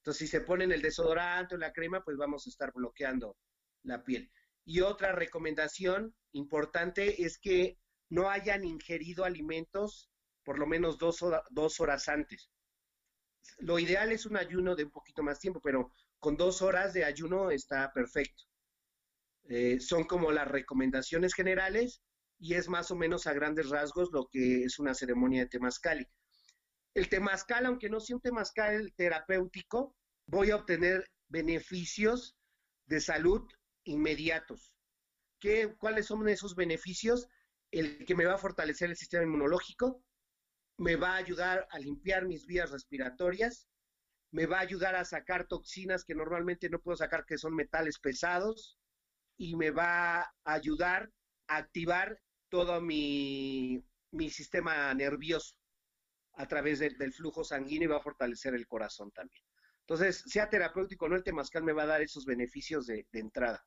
[0.00, 3.36] Entonces, si se ponen el desodorante o la crema, pues vamos a estar bloqueando
[3.84, 4.32] la piel.
[4.64, 7.78] Y otra recomendación importante es que
[8.10, 10.10] no hayan ingerido alimentos
[10.42, 12.50] por lo menos dos, dos horas antes.
[13.58, 17.04] Lo ideal es un ayuno de un poquito más tiempo, pero con dos horas de
[17.04, 18.44] ayuno está perfecto.
[19.48, 22.02] Eh, son como las recomendaciones generales
[22.38, 26.06] y es más o menos a grandes rasgos lo que es una ceremonia de temazcali.
[26.94, 29.94] El temazcal, aunque no sea un temazcal terapéutico,
[30.26, 32.36] voy a obtener beneficios
[32.86, 33.42] de salud
[33.84, 34.72] inmediatos.
[35.38, 37.28] ¿Qué, ¿Cuáles son esos beneficios?
[37.70, 40.02] El que me va a fortalecer el sistema inmunológico,
[40.78, 43.68] me va a ayudar a limpiar mis vías respiratorias,
[44.30, 47.98] me va a ayudar a sacar toxinas que normalmente no puedo sacar, que son metales
[47.98, 48.78] pesados,
[49.36, 51.10] y me va a ayudar
[51.46, 53.84] a activar todo mi,
[54.30, 55.54] sistema nervioso
[56.34, 59.42] a través del flujo sanguíneo y va a fortalecer el corazón también.
[59.80, 63.64] Entonces, sea terapéutico no, el temazcal me va a dar esos beneficios de, entrada.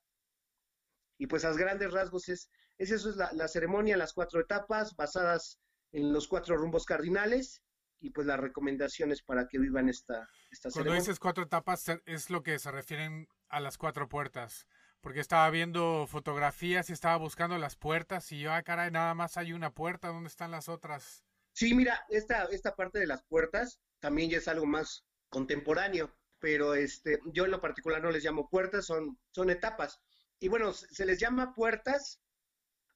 [1.18, 5.60] Y pues a grandes rasgos es, es eso, es la ceremonia, las cuatro etapas basadas
[5.92, 7.64] en los cuatro rumbos cardinales
[8.00, 12.44] y pues las recomendaciones para que vivan esta, esta Cuando dices cuatro etapas es lo
[12.44, 14.68] que se refieren a las cuatro puertas,
[15.02, 19.38] porque estaba viendo fotografías y estaba buscando las puertas y yo, ah, caray, nada más
[19.38, 21.24] hay una puerta, ¿dónde están las otras?
[21.54, 26.74] Sí, mira, esta, esta parte de las puertas también ya es algo más contemporáneo, pero
[26.74, 30.00] este, yo en lo particular no les llamo puertas, son, son etapas.
[30.40, 32.22] Y bueno, se les llama puertas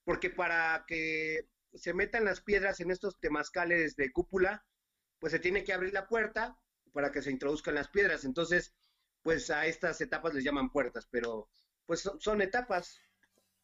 [0.05, 4.65] porque para que se metan las piedras en estos temazcales de cúpula,
[5.19, 6.57] pues se tiene que abrir la puerta
[6.91, 8.25] para que se introduzcan las piedras.
[8.25, 8.73] Entonces,
[9.21, 11.49] pues a estas etapas les llaman puertas, pero
[11.85, 12.99] pues son, etapas.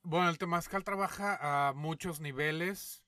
[0.01, 1.37] Bueno, el temazcal trabaja
[1.69, 3.03] a muchos niveles.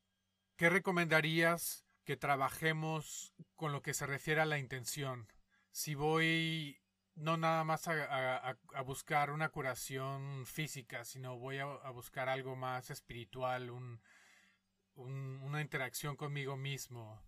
[0.57, 5.27] ¿Qué recomendarías que trabajemos con lo que se refiere a la intención?
[5.71, 6.77] Si voy
[7.15, 13.69] no nada más a, buscar una curación física, sino voy a, buscar algo más espiritual,
[13.69, 14.01] un,
[15.01, 17.23] una interacción conmigo mismo.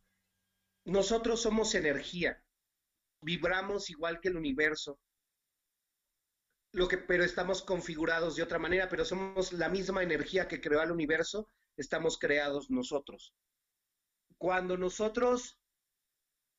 [0.86, 2.43] Nosotros somos energía,
[3.21, 4.99] vibramos igual que el universo,
[6.74, 10.82] lo que, pero estamos configurados de otra manera, pero somos la misma energía que creó
[10.82, 13.34] al universo, estamos creados nosotros.
[14.38, 15.59] Cuando nosotros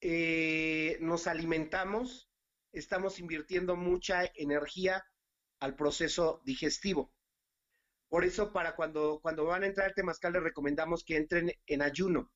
[0.00, 2.30] eh, nos alimentamos,
[2.72, 5.04] estamos invirtiendo mucha energía
[5.60, 7.13] al proceso digestivo.
[8.14, 11.82] Por eso, para cuando, cuando van a entrar al temazcal, les recomendamos que entren en
[11.82, 12.30] ayuno.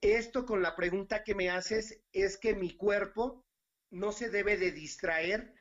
[0.00, 3.46] Esto con la pregunta que me haces es que mi cuerpo
[3.92, 5.54] no se debe de distraer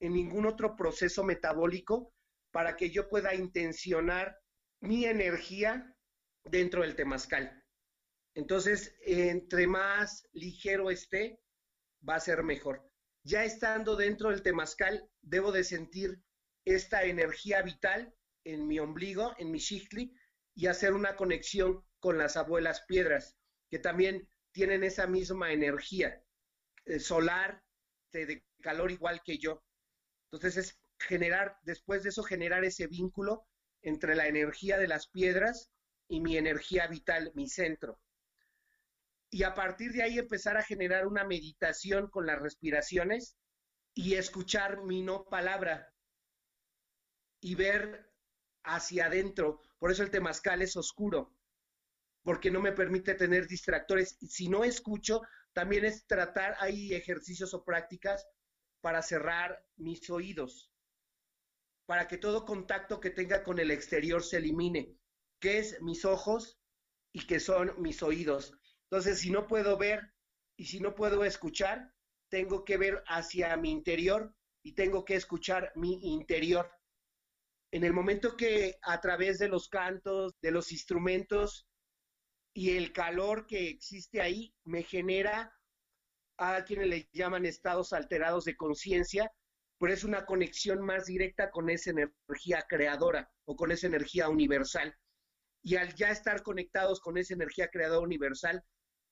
[0.00, 2.12] en ningún otro proceso metabólico
[2.50, 4.38] para que yo pueda intencionar
[4.82, 5.96] mi energía
[6.44, 7.64] dentro del temazcal.
[8.34, 11.40] Entonces, entre más ligero esté,
[12.06, 12.86] va a ser mejor.
[13.24, 16.22] Ya estando dentro del temazcal, debo de sentir
[16.66, 18.14] esta energía vital
[18.44, 20.14] en mi ombligo, en mi shikli,
[20.54, 23.36] y hacer una conexión con las abuelas piedras,
[23.70, 26.22] que también tienen esa misma energía
[26.84, 27.62] eh, solar,
[28.12, 29.62] de, calor igual que yo.
[30.30, 33.46] Entonces es generar, después de eso, generar ese vínculo
[33.82, 35.70] entre la energía de las piedras
[36.08, 38.00] y mi energía vital, mi centro.
[39.30, 43.36] Y a partir de ahí empezar a generar una meditación con las respiraciones
[43.94, 45.92] y escuchar mi no palabra
[47.40, 48.11] y ver
[48.64, 49.60] hacia adentro.
[49.78, 51.34] Por eso el temazcal es oscuro,
[52.22, 54.16] porque no me permite tener distractores.
[54.28, 58.26] Si no escucho, también es tratar, hay ejercicios o prácticas
[58.80, 60.72] para cerrar mis oídos,
[61.86, 64.96] para que todo contacto que tenga con el exterior se elimine,
[65.40, 66.58] que es mis ojos
[67.12, 68.58] y que son mis oídos.
[68.90, 70.12] Entonces, si no puedo ver
[70.56, 71.92] y si no puedo escuchar,
[72.28, 76.70] tengo que ver hacia mi interior y tengo que escuchar mi interior
[77.72, 81.66] en el momento que a través de los cantos, de los instrumentos
[82.52, 85.58] y el calor que existe ahí, me genera
[86.36, 89.32] a quienes le llaman estados alterados de conciencia,
[89.78, 94.94] pero es una conexión más directa con esa energía creadora o con esa energía universal.
[95.62, 98.62] Y al ya estar conectados con esa energía creadora universal,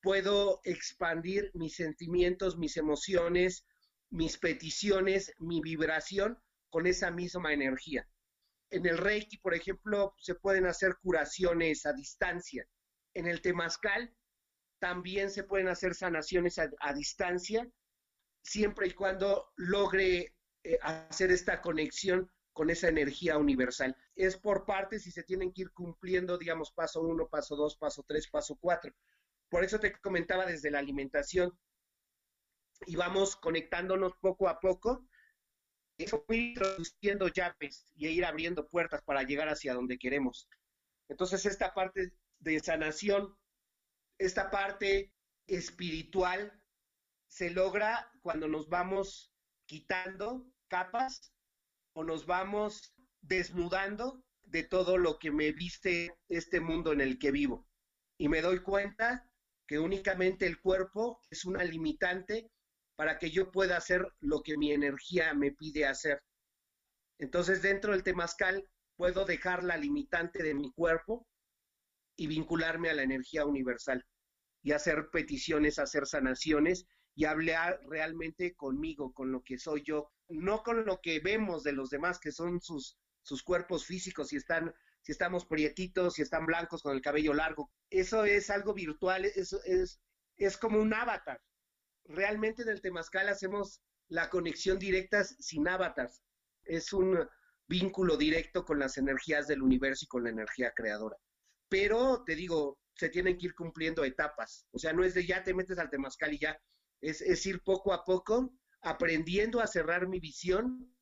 [0.03, 3.65] puedo expandir mis sentimientos, mis emociones,
[4.11, 6.39] mis peticiones, mi vibración
[6.69, 8.07] con esa misma energía
[8.71, 12.67] en el Reiki, por ejemplo, se pueden hacer curaciones a distancia.
[13.15, 14.15] En el Temazcal
[14.79, 17.69] también se pueden hacer sanaciones a, distancia
[18.43, 23.97] siempre y cuando logre eh, hacer esta conexión con esa energía universal.
[24.15, 28.05] Es por partes y se tienen que ir cumpliendo, digamos, paso uno, paso dos, paso
[28.07, 28.93] tres, paso cuatro.
[29.49, 31.59] Por eso te comentaba desde la alimentación
[32.87, 35.07] y vamos conectándonos poco a poco,
[36.05, 40.49] eso ir introduciendo llaves y ir abriendo puertas para llegar hacia donde queremos.
[41.09, 43.37] Entonces, esta parte de sanación,
[44.19, 45.13] esta parte
[45.47, 46.53] espiritual,
[47.29, 49.33] se logra cuando nos vamos
[49.67, 51.33] quitando capas
[51.93, 57.31] o nos vamos desnudando de todo lo que me viste este mundo en el que
[57.31, 57.67] vivo.
[58.19, 59.31] Y me doy cuenta
[59.67, 62.51] que únicamente el cuerpo es una limitante
[63.01, 66.23] para que yo pueda hacer lo que mi energía me pide hacer.
[67.19, 71.27] Entonces, dentro del temazcal, puedo dejar la limitante de mi cuerpo
[72.15, 74.05] y vincularme a la energía universal
[74.63, 76.85] y hacer peticiones, hacer sanaciones
[77.15, 81.73] y hablar realmente conmigo, con lo que soy yo, no con lo que vemos de
[81.73, 86.45] los demás, que son sus, sus cuerpos físicos, si están, si estamos prietitos, si están
[86.45, 87.73] blancos con el cabello largo.
[87.89, 90.03] Eso es algo virtual, eso es,
[90.37, 91.41] es como un avatar
[92.11, 96.23] realmente en el Temazcal hacemos la conexión directa sin avatars.
[96.65, 97.29] Es un
[97.67, 101.17] vínculo directo con las energías del universo y con la energía creadora.
[101.69, 104.67] Pero te digo, se tienen que ir cumpliendo etapas.
[104.73, 106.61] O sea, no es de ya te metes al Temazcal y ya.
[107.01, 108.53] Es, ir poco a poco
[108.83, 110.95] aprendiendo a cerrar mi visión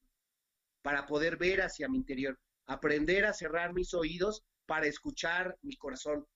[0.83, 2.39] para poder ver hacia mi interior.
[2.67, 6.27] Aprender a cerrar mis oídos para escuchar mi corazón.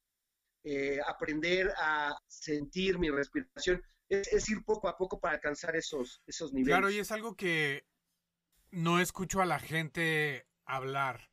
[0.65, 3.83] Eh, aprender a sentir mi respiración
[4.13, 6.79] es, ir poco a poco para alcanzar esos, esos niveles.
[6.79, 7.87] Claro, y es algo que
[8.71, 11.31] no escucho a la gente hablar.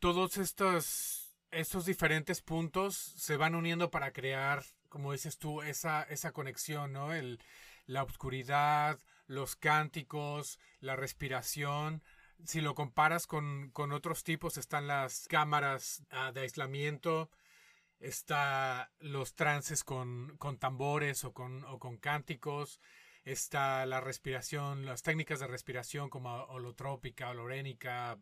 [0.00, 6.32] Todos estos, estos diferentes puntos se van uniendo para crear, como dices tú, esa, esa
[6.32, 7.12] conexión, ¿no?
[7.12, 7.40] El,
[7.86, 12.02] la oscuridad, los cánticos, la respiración.
[12.44, 17.30] Si lo comparas con, con otros tipos, están las cámaras ah, de aislamiento,
[18.02, 22.80] está los trances con, con tambores o con, o con cánticos,
[23.24, 28.18] está la respiración, las técnicas de respiración como holotrópica, holorénica,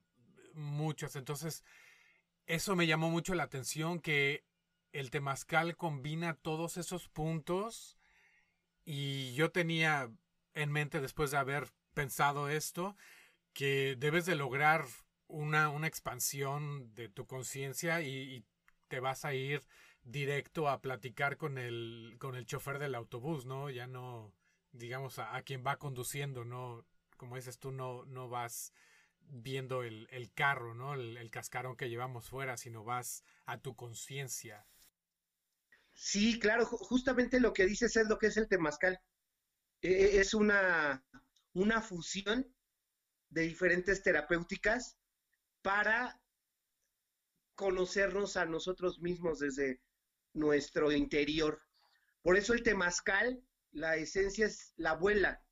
[0.55, 1.17] muchas.
[1.17, 1.65] Entonces,
[2.47, 4.45] eso me llamó mucho la atención que
[4.93, 7.97] el temazcal combina todos esos puntos
[8.85, 10.11] y yo tenía
[10.55, 12.97] en mente después de haber pensado esto
[13.53, 14.85] que debes de lograr
[15.27, 18.45] una, una expansión de tu conciencia y,
[18.91, 19.63] te vas a ir
[20.03, 23.71] directo a platicar con el, con el chofer del autobús, ¿no?
[23.71, 24.35] Ya no,
[24.73, 26.85] digamos, a, quien va conduciendo, ¿no?
[27.17, 28.73] Como dices tú, no, no vas
[29.21, 30.95] viendo el, carro, ¿no?
[30.95, 34.67] El, cascarón que llevamos fuera, sino vas a tu conciencia.
[35.93, 39.01] Sí, claro, justamente lo que dices es lo que es el temazcal.
[39.83, 41.05] E, es una,
[41.53, 42.53] una fusión
[43.29, 44.99] de diferentes terapéuticas
[45.63, 46.21] para
[47.61, 49.83] conocernos a nosotros mismos desde
[50.33, 51.61] nuestro interior.
[52.23, 55.45] Por eso el temazcal, la esencia es la abuela,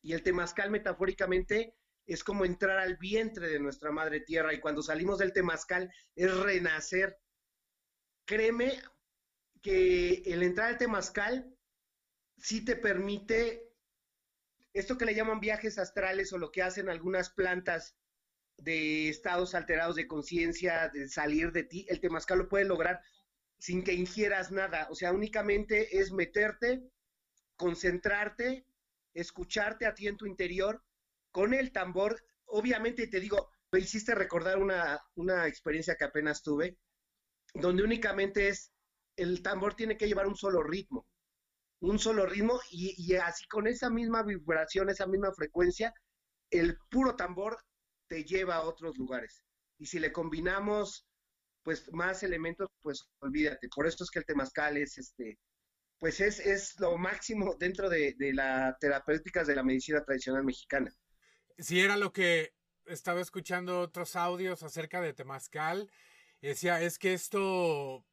[0.00, 1.74] y el temazcal metafóricamente
[2.06, 6.32] es como entrar al vientre de nuestra madre tierra, y cuando salimos del temazcal es
[6.36, 7.18] renacer.
[8.26, 8.80] Créeme
[9.60, 11.52] que el entrar al temazcal
[12.36, 13.74] sí te permite
[14.72, 17.96] esto que le llaman viajes astrales o lo que hacen algunas plantas
[18.62, 23.00] de estados alterados de conciencia, de salir de ti, el temazcal lo puede lograr
[23.58, 26.82] sin que ingieras nada, o sea, únicamente es meterte,
[27.56, 28.66] concentrarte,
[29.12, 30.82] escucharte a ti en tu interior
[31.30, 32.24] con el tambor.
[32.46, 36.78] Obviamente te digo, me hiciste recordar una, una experiencia que apenas tuve,
[37.52, 38.72] donde únicamente es,
[39.16, 41.06] el tambor tiene que llevar un solo ritmo,
[41.80, 45.92] un solo ritmo y, y así con esa misma vibración, esa misma frecuencia,
[46.50, 47.58] el puro tambor
[48.10, 49.44] te lleva a otros lugares.
[49.78, 51.06] Y si le combinamos
[51.62, 53.68] pues más elementos, pues olvídate.
[53.74, 55.38] Por esto es que el temazcal es este,
[55.98, 60.92] pues es, es lo máximo dentro de, de las terapéuticas de la medicina tradicional mexicana.
[61.58, 62.52] Si era lo que
[62.86, 65.88] estaba escuchando otros audios acerca de temazcal,
[66.40, 68.04] decía, es que esto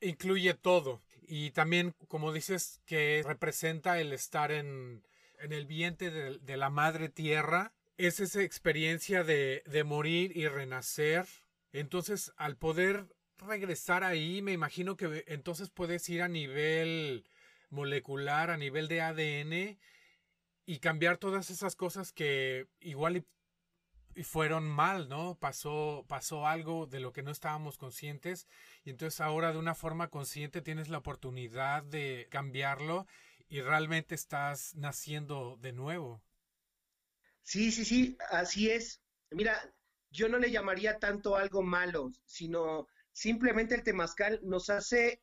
[0.00, 1.02] incluye todo.
[1.22, 5.02] Y también, como dices, que representa el estar en,
[5.40, 7.72] en el vientre de la madre tierra
[8.06, 11.26] es esa experiencia de, de morir y renacer.
[11.72, 13.06] Entonces, al poder
[13.38, 17.24] regresar ahí, me imagino que entonces puedes ir a nivel
[17.70, 19.78] molecular, a nivel de ADN
[20.66, 23.26] y cambiar todas esas cosas que igual y,
[24.24, 25.36] fueron mal, ¿no?
[25.36, 28.46] Pasó, pasó algo de lo que no estábamos conscientes
[28.84, 33.06] y entonces ahora de una forma consciente tienes la oportunidad de cambiarlo
[33.48, 36.20] y realmente estás naciendo de nuevo.
[37.42, 39.02] Sí, sí, sí, así es.
[39.30, 39.74] Mira,
[40.10, 45.22] yo no le llamaría tanto algo malo, sino simplemente el temazcal nos hace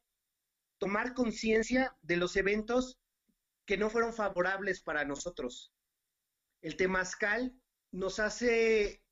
[0.77, 2.99] tomar conciencia de los eventos
[3.65, 5.73] que no fueron favorables para nosotros.
[6.61, 7.53] El temazcal
[7.91, 9.03] nos hace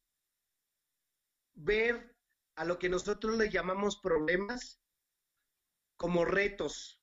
[1.55, 2.15] ver
[2.55, 4.79] a lo que nosotros le llamamos problemas
[5.97, 7.01] como retos.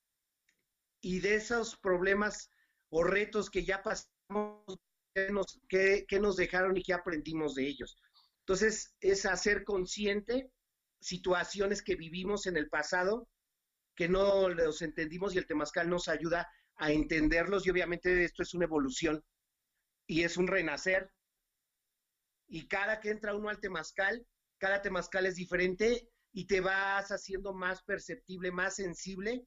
[1.00, 2.50] Y de esos problemas
[2.88, 4.78] o retos que ya pasamos,
[5.14, 7.98] ¿qué nos, dejaron y qué aprendimos de ellos?
[8.40, 10.50] Entonces, es hacer consciente
[11.00, 13.28] situaciones que vivimos en el pasado
[13.94, 18.54] que no los entendimos y el temazcal nos ayuda a entenderlos y obviamente esto es
[18.54, 19.22] una evolución
[20.06, 21.10] y es un renacer.
[22.48, 24.26] Y cada que entra uno al temazcal,
[24.58, 29.46] cada temazcal es diferente y te vas haciendo más perceptible, más sensible,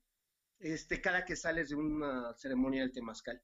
[0.59, 3.41] este, cada que sales de una ceremonia del temazcal.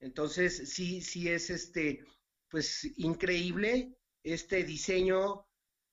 [0.00, 2.04] Entonces, sí, sí es este,
[2.48, 5.46] pues increíble este diseño,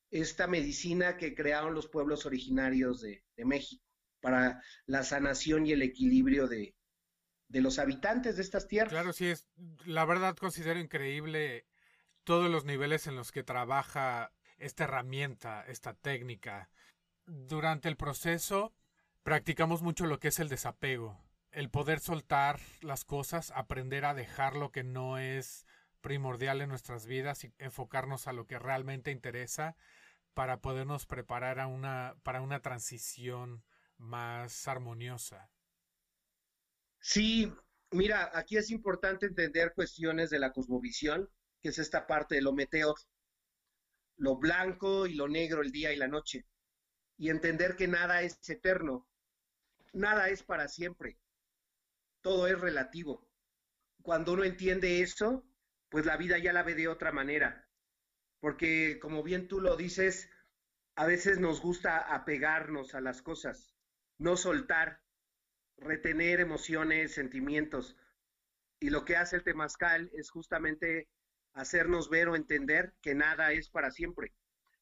[0.09, 3.83] esta medicina que crearon los pueblos originarios de, México
[4.19, 6.75] para la sanación y el equilibrio de,
[7.49, 8.91] de los habitantes de estas tierras.
[8.91, 9.47] Claro, sí, es,
[9.85, 11.67] la verdad considero increíble
[12.23, 16.69] todos los niveles en los que trabaja esta herramienta, esta técnica.
[17.25, 18.73] Durante el proceso
[19.23, 21.26] practicamos mucho lo que es el desapego,
[21.57, 25.65] el poder soltar las cosas, aprender a dejar lo que no es
[26.01, 29.75] primordial en nuestras vidas y enfocarnos a lo que realmente interesa
[30.35, 33.63] para podernos preparar a una, para una transición
[33.97, 35.49] más armoniosa.
[36.99, 37.51] Sí,
[37.89, 41.27] mira, aquí es importante entender cuestiones de la cosmovisión,
[41.63, 42.93] que es esta parte de lo meteo,
[44.17, 46.45] lo blanco y lo negro el día y la noche,
[47.17, 49.07] y entender que nada es eterno,
[49.91, 51.17] nada es para siempre,
[52.27, 53.25] todo es relativo.
[54.01, 55.47] Cuando uno entiende eso,
[55.87, 57.69] pues la vida ya la ve de otra manera,
[58.41, 60.29] porque como bien tú lo dices,
[60.95, 63.73] a veces nos gusta apegarnos a las cosas,
[64.17, 65.01] no soltar,
[65.77, 67.95] retener emociones, sentimientos.
[68.81, 71.07] Y lo que hace el temazcal es justamente
[71.53, 74.33] hacernos ver o entender que nada es para siempre.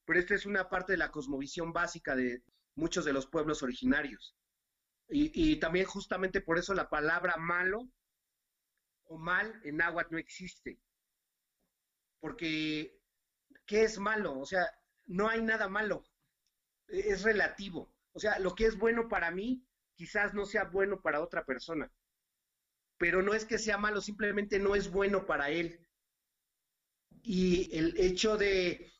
[0.05, 2.41] Pero esta es una parte de la cosmovisión básica de
[2.73, 4.35] muchos de los pueblos originarios.
[5.07, 7.87] Y, también justamente por eso la palabra malo
[9.05, 10.79] o mal en náhuatl no existe.
[12.19, 12.99] Porque,
[13.65, 14.39] ¿qué es malo?
[14.39, 14.67] O sea,
[15.05, 16.03] no hay nada malo.
[16.87, 17.93] E, es relativo.
[18.13, 19.63] O sea, lo que es bueno para mí
[19.95, 21.91] quizás no sea bueno para otra persona.
[22.97, 25.85] Pero no es que sea malo, simplemente no es bueno para él
[27.25, 28.93] y el hecho de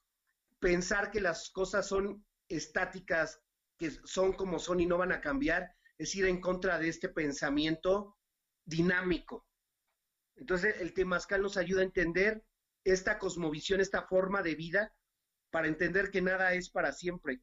[0.59, 3.39] pensar que las cosas son estáticas,
[3.77, 7.09] que son como son y no van a cambiar, es ir en contra de este
[7.09, 8.17] pensamiento
[8.65, 9.47] dinámico.
[10.35, 12.43] Entonces, el temazcal nos ayuda a entender
[12.83, 14.93] esta cosmovisión, esta forma de vida,
[15.49, 17.41] para entender que nada es para siempre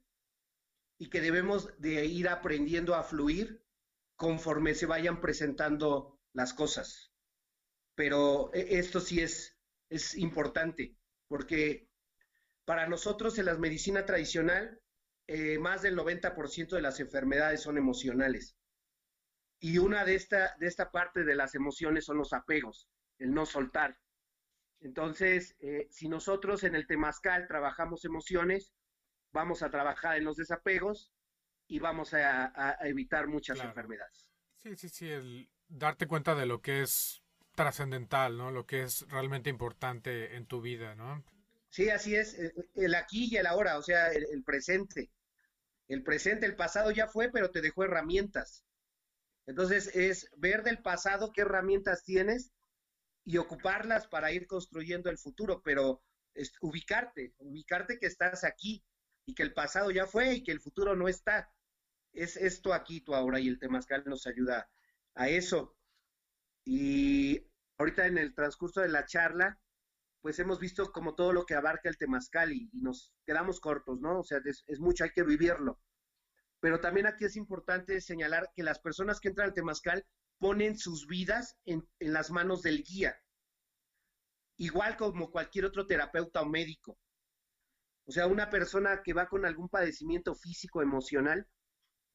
[0.98, 3.64] y que debemos de ir aprendiendo a fluir
[4.16, 7.12] conforme se vayan presentando las cosas.
[7.94, 9.56] Pero e, esto sí es
[9.92, 10.96] es importante,
[11.28, 11.88] porque
[12.64, 14.80] para nosotros en la medicina tradicional,
[15.34, 18.54] eh, más del 90% de las enfermedades son emocionales.
[19.60, 22.86] Y una de esta, de esta parte de las emociones son los apegos,
[23.18, 23.98] el no soltar.
[24.80, 28.74] Entonces, eh, si nosotros en el temazcal trabajamos emociones,
[29.32, 31.10] vamos a trabajar en los desapegos
[31.66, 34.28] y vamos a, evitar muchas enfermedades.
[34.56, 37.22] Sí, sí, sí, el darte cuenta de lo que es
[37.54, 38.50] trascendental, ¿no?
[38.50, 41.24] Lo que es realmente importante en tu vida, ¿no?
[41.72, 45.08] Sí, así es, eh, el aquí y el ahora, o sea, el, presente.
[45.92, 48.64] El presente, el pasado ya fue, pero te dejó herramientas.
[49.44, 52.50] Entonces es ver del pasado qué herramientas tienes
[53.26, 58.82] y ocuparlas para ir construyendo el futuro, pero es, ubicarte, ubicarte que estás aquí
[59.26, 61.52] y que el pasado ya fue y que el futuro no está.
[62.14, 64.70] Es esto aquí, tú ahora, y el Temazcal nos ayuda
[65.14, 65.76] a eso.
[66.64, 69.60] Y ahorita en el transcurso de la charla,
[70.22, 74.20] pues hemos visto como todo lo que abarca el temazcal y, nos quedamos cortos, ¿no?
[74.20, 75.80] O sea, es, mucho, hay que vivirlo.
[76.60, 80.06] Pero también aquí es importante señalar que las personas que entran al temazcal
[80.38, 83.16] ponen sus vidas en, en las manos del guía,
[84.58, 86.96] igual como cualquier otro terapeuta o médico.
[88.04, 91.48] O sea, una persona que va con algún padecimiento físico, emocional,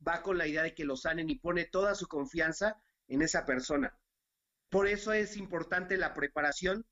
[0.06, 3.46] va con la idea de que lo sanen y pone toda su confianza en esa
[3.46, 3.98] persona.
[4.70, 6.86] Por eso es importante la preparación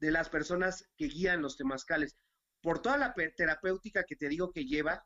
[0.00, 2.16] de las personas que guían los temazcales,
[2.62, 5.04] por toda la terapéutica que te digo que lleva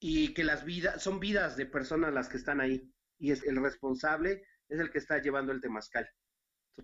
[0.00, 3.62] y que las vidas son vidas de personas las que están ahí y es el
[3.62, 6.08] responsable es el que está llevando el temazcal.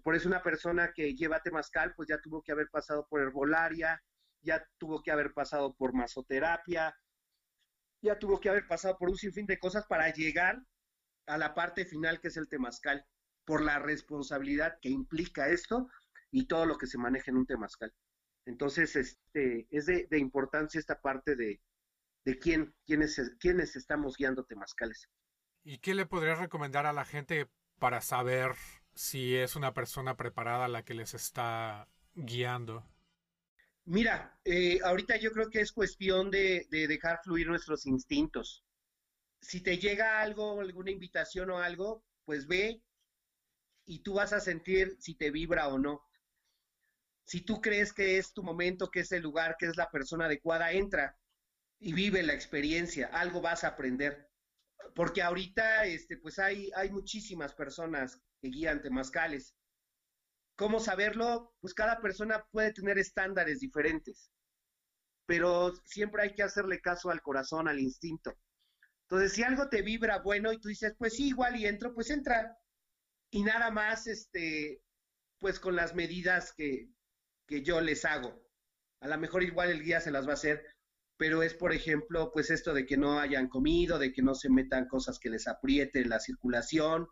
[0.03, 4.03] por eso una persona que lleva temazcal, pues ya tuvo que haber pasado por herbolaria,
[4.43, 6.95] ya tuvo que haber pasado por masoterapia,
[8.03, 10.61] ya tuvo que haber pasado por un sinfín de cosas para llegar
[11.27, 13.07] a la parte final que es el temazcal,
[13.47, 15.89] por la responsabilidad que implica esto
[16.31, 17.93] y todo lo que se maneja en un temazcal.
[18.47, 21.61] Entonces, este, es de, importancia esta parte de,
[22.25, 25.09] de quién, quiénes, quiénes estamos guiando temazcales.
[25.65, 27.49] ¿Y qué le podrías recomendar a la gente
[27.79, 28.53] para saber
[28.95, 32.85] si es una persona preparada la que les está guiando?
[33.85, 38.65] Mira, eh, ahorita yo creo que es cuestión de, de, dejar fluir nuestros instintos.
[39.41, 42.83] Si te llega algo, alguna invitación o algo, pues ve
[43.85, 46.03] y tú vas a sentir si te vibra o no.
[47.27, 50.27] Si tú crees que es tu momento, que es el lugar, que es la persona
[50.27, 51.19] adecuada, entra
[51.81, 54.31] y vive la experiencia, algo vas a aprender.
[54.95, 59.57] Porque ahorita, este, pues hay, hay muchísimas personas que guían temazcales.
[60.55, 61.53] ¿Cómo saberlo?
[61.61, 64.31] Pues cada persona puede tener estándares diferentes,
[65.27, 68.39] pero siempre hay que hacerle caso al corazón, al instinto.
[69.03, 72.09] Entonces, si algo te vibra bueno y tú dices, pues sí, igual y entro, pues
[72.11, 72.57] entra.
[73.31, 74.81] Y nada más, este,
[75.41, 76.89] pues con las medidas que,
[77.47, 78.43] que yo les hago.
[79.01, 80.65] A lo mejor igual el guía se las va a hacer,
[81.17, 84.51] pero es, por ejemplo, pues esto de que no hayan comido, de que no se
[84.51, 87.09] metan cosas que les aprieten la circulación.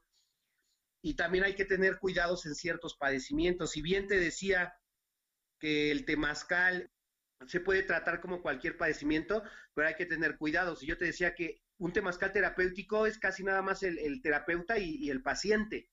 [1.03, 3.72] Y también hay que tener cuidados en ciertos padecimientos.
[3.72, 4.74] Si bien te decía
[5.61, 6.91] que el temazcal
[7.47, 9.43] se puede tratar como cualquier padecimiento,
[9.74, 10.82] pero hay que tener cuidados.
[10.82, 15.11] Y yo te decía que un temazcal terapéutico es casi nada más el, terapeuta y
[15.11, 15.91] el paciente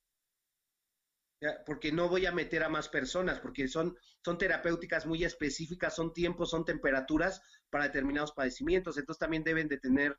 [1.65, 6.13] porque no voy a meter a más personas, porque son, son terapéuticas muy específicas, son
[6.13, 10.17] tiempos, son temperaturas para determinados padecimientos, entonces también deben de tener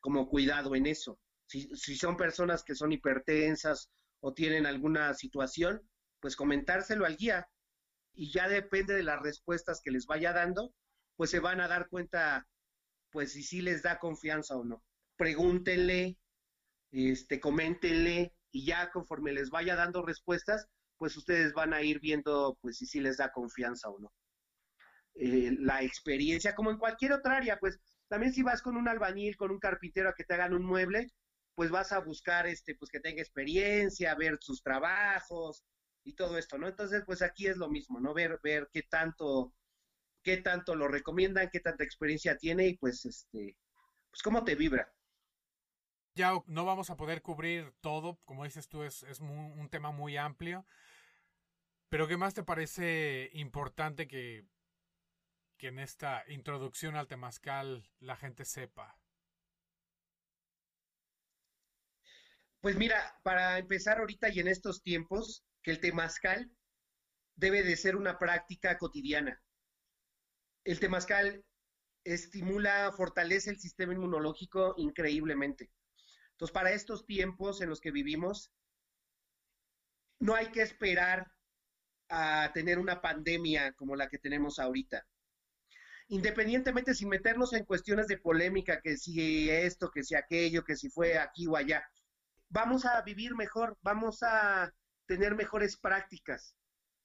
[0.00, 1.18] como cuidado en eso.
[1.46, 5.82] Si, si son personas que son hipertensas o tienen alguna situación,
[6.20, 7.46] pues comentárselo al guía
[8.14, 10.74] y ya depende de las respuestas que les vaya dando,
[11.16, 12.46] pues se van a dar cuenta,
[13.10, 14.82] pues si sí les da confianza o no.
[15.16, 16.18] Pregúntenle,
[16.90, 22.56] este, coméntenle, y ya conforme les vaya dando respuestas, pues ustedes van a ir viendo
[22.60, 24.12] pues si sí les da confianza o no.
[25.14, 29.36] Eh, la experiencia, como en cualquier otra área, pues también si vas con un albañil,
[29.36, 31.08] con un carpintero a que te hagan un mueble,
[31.54, 35.64] pues vas a buscar este, pues que tenga experiencia, ver sus trabajos
[36.04, 36.68] y todo esto, ¿no?
[36.68, 38.14] Entonces, pues aquí es lo mismo, ¿no?
[38.14, 39.54] Ver, ver qué tanto,
[40.22, 43.56] qué tanto lo recomiendan, qué tanta experiencia tiene y pues este,
[44.10, 44.92] pues cómo te vibra.
[46.14, 50.66] Ya no vamos a poder cubrir todo, como dices tú, es, un tema muy amplio.
[51.88, 54.46] Pero ¿qué más te parece importante que,
[55.58, 58.98] que en esta introducción al temazcal la gente sepa?
[62.62, 66.50] Pues mira, para empezar ahorita y en estos tiempos, que el temazcal
[67.36, 69.42] debe de ser una práctica cotidiana.
[70.64, 71.44] El temazcal
[72.04, 75.70] estimula, fortalece el sistema inmunológico increíblemente.
[76.42, 78.50] Entonces, para estos tiempos en los que vivimos,
[80.18, 81.30] no hay que esperar
[82.08, 85.06] a tener una pandemia como la que tenemos ahorita.
[86.08, 90.90] Independientemente sin meternos en cuestiones de polémica, que si esto, que si aquello, que si
[90.90, 91.88] fue aquí o allá,
[92.48, 94.74] vamos a vivir mejor, vamos a
[95.06, 96.56] tener mejores prácticas,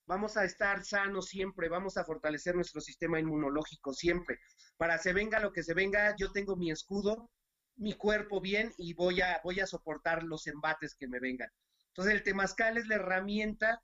[0.04, 4.40] vamos a estar sanos siempre, vamos a fortalecer nuestro sistema inmunológico siempre.
[4.76, 7.30] Para se venga lo que se venga, yo tengo mi escudo,
[7.78, 11.50] mi cuerpo bien y voy a, voy a soportar los embates que me vengan.
[11.88, 13.82] Entonces el temazcal es la herramienta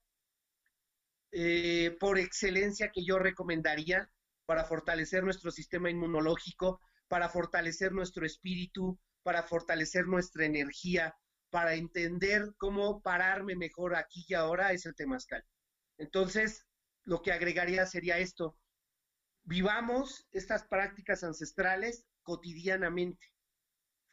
[1.33, 4.11] eh, por excelencia que yo recomendaría
[4.47, 11.15] para fortalecer nuestro sistema inmunológico, para fortalecer nuestro espíritu, para fortalecer nuestra energía,
[11.51, 15.45] para entender cómo pararme mejor aquí y ahora es el temazcal.
[15.99, 16.67] Entonces,
[17.05, 18.59] lo que agregaría sería esto,
[19.45, 23.34] vivamos estas prácticas ancestrales cotidianamente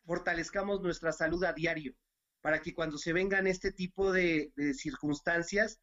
[0.06, 1.95] fortalezcamos nuestra salud a diario,
[2.41, 5.80] para que cuando se vengan este tipo de, circunstancias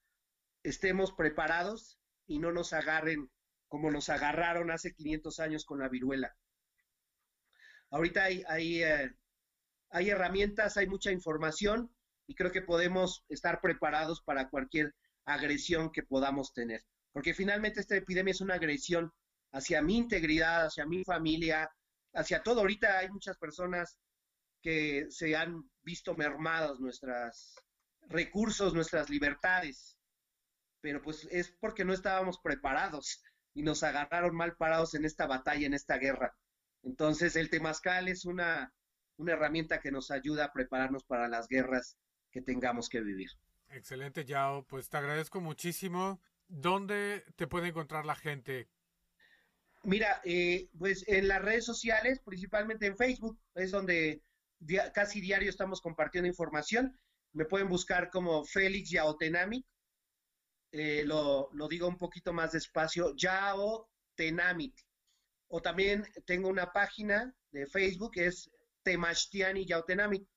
[0.62, 3.30] estemos preparados y no nos agarren
[3.68, 6.34] como nos agarraron hace 500 años con la viruela.
[7.90, 9.12] Ahorita hay, hay, eh,
[9.90, 11.94] hay herramientas, hay mucha información
[12.26, 14.94] y creo que podemos estar preparados para cualquier
[15.26, 16.82] agresión que podamos tener.
[17.12, 19.12] Porque finalmente esta epidemia es una agresión
[19.52, 21.70] hacia mi integridad, hacia mi familia,
[22.14, 22.60] hacia todo.
[22.60, 23.98] Ahorita hay muchas personas
[24.62, 27.56] que se han visto mermados nuestros
[28.08, 29.98] recursos, nuestras libertades,
[30.80, 33.22] pero pues es porque no estábamos preparados
[33.54, 36.36] y nos agarraron mal parados en esta batalla, en esta guerra.
[36.82, 38.72] Entonces el temazcal es una,
[39.16, 41.98] una herramienta que nos ayuda a prepararnos para las guerras
[42.30, 43.30] que tengamos que vivir.
[43.70, 44.64] Excelente, Yao.
[44.66, 46.20] Pues te agradezco muchísimo.
[46.46, 48.68] ¿Dónde te puede encontrar la gente?
[49.84, 54.22] Mira, eh, pues en las redes sociales, principalmente en Facebook, es donde
[54.92, 56.98] casi diario estamos compartiendo información.
[57.32, 59.64] Me pueden buscar como Félix Yaotenami.
[60.72, 64.74] Eh, lo, lo, digo un poquito más despacio, Yao Tenamit.
[65.48, 68.50] O también tengo una página de Facebook, es
[68.82, 70.28] Temashtiani Yaotenamit.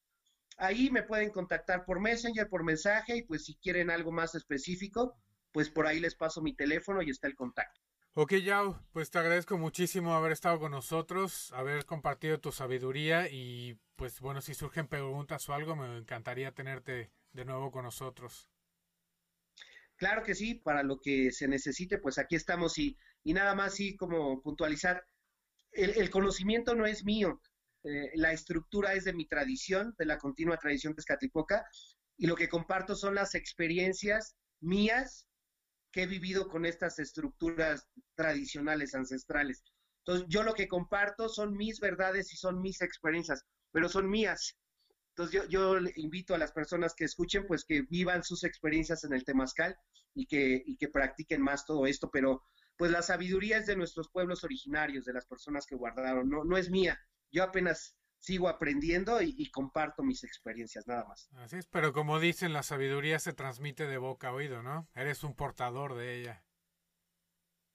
[0.57, 5.17] Ahí me pueden contactar por Messenger, por mensaje, y pues si quieren algo más específico,
[5.51, 7.81] pues por ahí les paso mi teléfono y está el contacto.
[8.13, 13.79] Ok, Yao, pues te agradezco muchísimo haber estado con nosotros, haber compartido tu sabiduría y
[13.95, 18.49] pues bueno, si surgen preguntas o algo, me encantaría tenerte de nuevo con nosotros.
[19.95, 23.75] Claro que sí, para lo que se necesite, pues aquí estamos y, y nada más
[23.75, 25.05] sí como puntualizar,
[25.71, 27.41] el, conocimiento no es mío,
[27.85, 31.65] eh, la estructura es de mi tradición, de la continua tradición Tezcatlipoca,
[32.17, 35.29] y lo que comparto son las experiencias mías
[35.91, 39.63] que he vivido con estas estructuras tradicionales, ancestrales.
[39.99, 44.57] Entonces, yo lo que comparto son mis verdades y son mis experiencias, pero son mías.
[45.09, 49.25] Entonces, yo, invito a las personas que escuchen, pues que vivan sus experiencias en el
[49.25, 49.75] Temazcal
[50.15, 52.43] y que, y que practiquen más todo esto, pero
[52.77, 56.71] pues la sabiduría es de nuestros pueblos originarios, de las personas que guardaron, no es
[56.71, 56.99] mía.
[57.31, 61.29] Yo apenas sigo aprendiendo y, comparto mis experiencias, nada más.
[61.37, 64.87] Así es, pero como dicen, la sabiduría se transmite de boca a oído, ¿no?
[64.93, 66.45] Eres un portador de ella.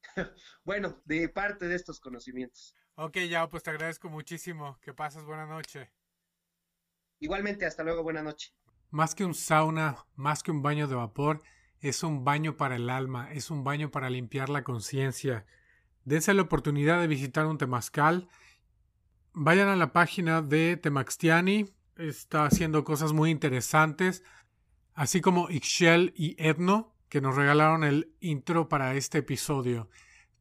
[0.64, 2.74] bueno, de parte de estos conocimientos.
[2.94, 4.78] Ok, ya, pues te agradezco muchísimo.
[4.80, 5.92] Que pases buena noche.
[7.18, 8.54] Igualmente, hasta luego, buena noche.
[8.90, 11.42] Más que un sauna, más que un baño de vapor,
[11.80, 15.44] es un baño para el alma, es un baño para limpiar la conciencia.
[16.04, 18.28] Dense la oportunidad de visitar un temazcal
[19.38, 21.66] Vayan a la página de Temaxtiani,
[21.96, 24.24] está haciendo cosas muy interesantes,
[24.94, 29.90] así como Ixchel y Edno, que nos regalaron el intro para este episodio.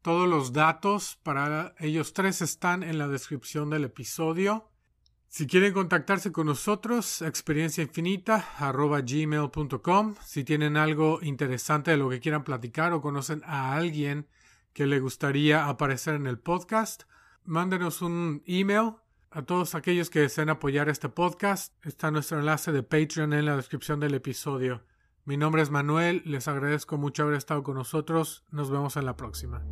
[0.01, 4.71] Todos los datos para ellos tres están en la descripción del episodio.
[5.27, 10.15] Si quieren contactarse con nosotros, experienciainfinita.gmail.com.
[10.25, 14.29] Si tienen algo interesante de lo que quieran platicar o conocen a alguien
[14.71, 17.03] que le gustaría aparecer en el podcast,
[17.45, 18.93] mándenos un email
[19.31, 21.73] a todos aquellos que deseen apoyar este podcast.
[21.85, 24.83] Está nuestro enlace de Patreon en la descripción del episodio.
[25.25, 28.43] Mi nombre es Manuel, les agradezco mucho haber estado con nosotros.
[28.51, 29.63] Nos vemos en la próxima.